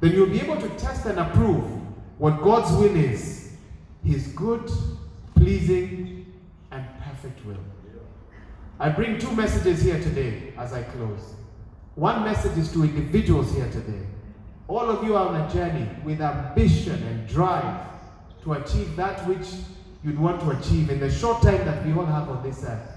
Then 0.00 0.12
you'll 0.12 0.28
be 0.28 0.42
able 0.42 0.60
to 0.60 0.68
test 0.76 1.06
and 1.06 1.18
approve 1.18 1.64
what 2.18 2.42
God's 2.42 2.70
will 2.72 2.94
is 2.94 3.54
His 4.04 4.26
good, 4.26 4.70
pleasing, 5.34 6.30
and 6.70 6.84
perfect 7.00 7.46
will. 7.46 7.56
I 8.78 8.90
bring 8.90 9.18
two 9.18 9.32
messages 9.34 9.80
here 9.80 9.98
today 10.02 10.52
as 10.58 10.74
I 10.74 10.82
close. 10.82 11.32
One 11.94 12.24
message 12.24 12.58
is 12.58 12.70
to 12.74 12.84
individuals 12.84 13.54
here 13.54 13.70
today. 13.70 14.06
All 14.68 14.90
of 14.90 15.02
you 15.02 15.16
are 15.16 15.28
on 15.28 15.40
a 15.40 15.50
journey 15.50 15.88
with 16.04 16.20
ambition 16.20 17.02
and 17.04 17.26
drive 17.26 17.86
to 18.42 18.52
achieve 18.52 18.96
that 18.96 19.26
which 19.26 19.48
you'd 20.04 20.18
want 20.18 20.42
to 20.42 20.50
achieve 20.50 20.90
in 20.90 21.00
the 21.00 21.10
short 21.10 21.40
time 21.40 21.64
that 21.64 21.86
we 21.86 21.94
all 21.94 22.04
have 22.04 22.28
on 22.28 22.42
this 22.42 22.62
earth. 22.64 22.91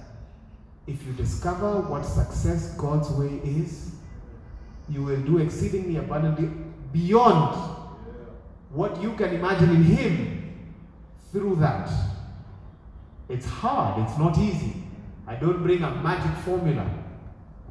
If 0.88 1.06
you 1.06 1.14
discover 1.14 1.82
what 1.82 2.06
success 2.06 2.74
God's 2.76 3.10
way 3.12 3.40
is, 3.44 3.92
you 4.88 5.02
will 5.02 5.22
do 5.22 5.40
exceedingly 5.40 5.98
abundantly 5.98 6.50
beyond 6.94 7.56
what 8.70 9.02
you 9.02 9.14
can 9.14 9.34
imagine 9.34 9.70
in 9.72 9.84
Him 9.84 10.70
through 11.32 11.56
that. 11.56 11.90
It's 13.30 13.46
hard, 13.46 14.08
it's 14.08 14.18
not 14.20 14.38
easy. 14.38 14.84
I 15.26 15.36
don't 15.36 15.64
bring 15.64 15.82
a 15.82 15.90
magic 16.04 16.32
formula. 16.44 16.88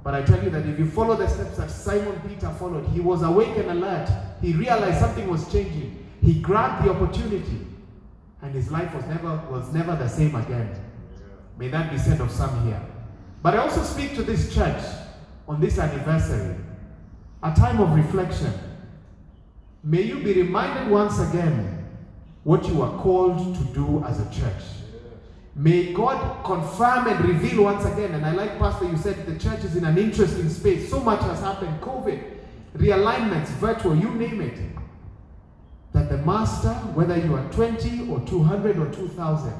But 0.02 0.14
I 0.14 0.22
tell 0.22 0.42
you 0.42 0.50
that 0.50 0.66
if 0.66 0.78
you 0.78 0.86
follow 0.86 1.14
the 1.14 1.28
steps 1.28 1.56
that 1.56 1.70
Simon 1.70 2.20
Peter 2.28 2.50
followed, 2.50 2.86
he 2.88 3.00
was 3.00 3.22
awake 3.22 3.56
and 3.56 3.70
alert. 3.70 4.10
He 4.42 4.52
realized 4.52 4.98
something 4.98 5.28
was 5.28 5.50
changing. 5.50 6.04
He 6.20 6.40
grabbed 6.40 6.84
the 6.84 6.90
opportunity, 6.90 7.66
and 8.42 8.54
his 8.54 8.70
life 8.70 8.94
was 8.94 9.06
never 9.06 9.36
was 9.50 9.72
never 9.72 9.96
the 9.96 10.08
same 10.08 10.34
again. 10.34 10.74
May 11.58 11.68
that 11.68 11.90
be 11.90 11.96
said 11.96 12.20
of 12.20 12.30
some 12.30 12.66
here. 12.66 12.80
But 13.44 13.56
I 13.56 13.58
also 13.58 13.82
speak 13.82 14.14
to 14.14 14.22
this 14.22 14.54
church 14.54 14.82
on 15.46 15.60
this 15.60 15.78
anniversary, 15.78 16.56
a 17.42 17.54
time 17.54 17.78
of 17.78 17.94
reflection. 17.94 18.50
May 19.82 20.00
you 20.00 20.20
be 20.20 20.32
reminded 20.32 20.90
once 20.90 21.18
again 21.18 21.86
what 22.44 22.66
you 22.66 22.80
are 22.80 22.98
called 23.02 23.54
to 23.54 23.64
do 23.74 24.02
as 24.04 24.18
a 24.18 24.24
church. 24.32 24.62
May 25.54 25.92
God 25.92 26.42
confirm 26.42 27.06
and 27.06 27.22
reveal 27.22 27.64
once 27.64 27.84
again. 27.84 28.14
And 28.14 28.24
I 28.24 28.32
like, 28.32 28.58
Pastor, 28.58 28.86
you 28.86 28.96
said 28.96 29.26
the 29.26 29.38
church 29.38 29.62
is 29.62 29.76
in 29.76 29.84
an 29.84 29.98
interesting 29.98 30.48
space. 30.48 30.88
So 30.88 31.00
much 31.00 31.20
has 31.20 31.40
happened 31.40 31.82
COVID, 31.82 32.38
realignments, 32.78 33.48
virtual, 33.60 33.94
you 33.94 34.08
name 34.14 34.40
it. 34.40 34.58
That 35.92 36.08
the 36.08 36.16
Master, 36.16 36.72
whether 36.94 37.18
you 37.18 37.34
are 37.34 37.46
20 37.52 38.08
or 38.10 38.20
200 38.20 38.78
or 38.78 38.90
2,000, 38.90 39.52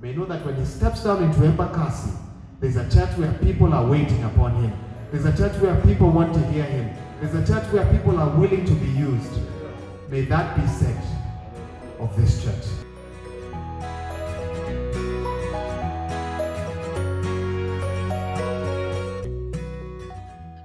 may 0.00 0.12
know 0.12 0.24
that 0.24 0.44
when 0.44 0.56
he 0.56 0.64
steps 0.64 1.04
down 1.04 1.22
into 1.22 1.38
Embakasi, 1.38 2.18
there's 2.62 2.76
a 2.76 2.88
church 2.88 3.18
where 3.18 3.32
people 3.42 3.74
are 3.74 3.84
waiting 3.84 4.22
upon 4.22 4.54
him. 4.62 4.72
There's 5.10 5.24
a 5.24 5.36
church 5.36 5.60
where 5.60 5.74
people 5.80 6.10
want 6.10 6.32
to 6.32 6.40
hear 6.52 6.62
him. 6.62 6.96
There's 7.20 7.34
a 7.34 7.44
church 7.44 7.64
where 7.72 7.84
people 7.92 8.16
are 8.20 8.30
willing 8.38 8.64
to 8.64 8.72
be 8.74 8.86
used. 8.86 9.32
May 10.08 10.20
that 10.26 10.54
be 10.54 10.64
said 10.68 11.02
of 11.98 12.16
this 12.16 12.44
church. 12.44 12.64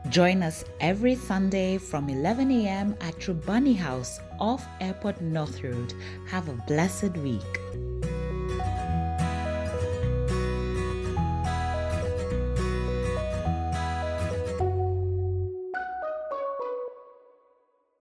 Join 0.09 0.43
us 0.43 0.63
every 0.79 1.15
Sunday 1.15 1.79
from 1.79 2.09
11 2.09 2.51
a.m. 2.51 2.95
at 3.01 3.15
Trubani 3.15 3.75
House 3.75 4.19
off 4.39 4.67
Airport 4.81 5.19
North 5.19 5.63
Road. 5.63 5.95
Have 6.27 6.47
a 6.47 6.53
blessed 6.67 7.17
week. 7.17 7.96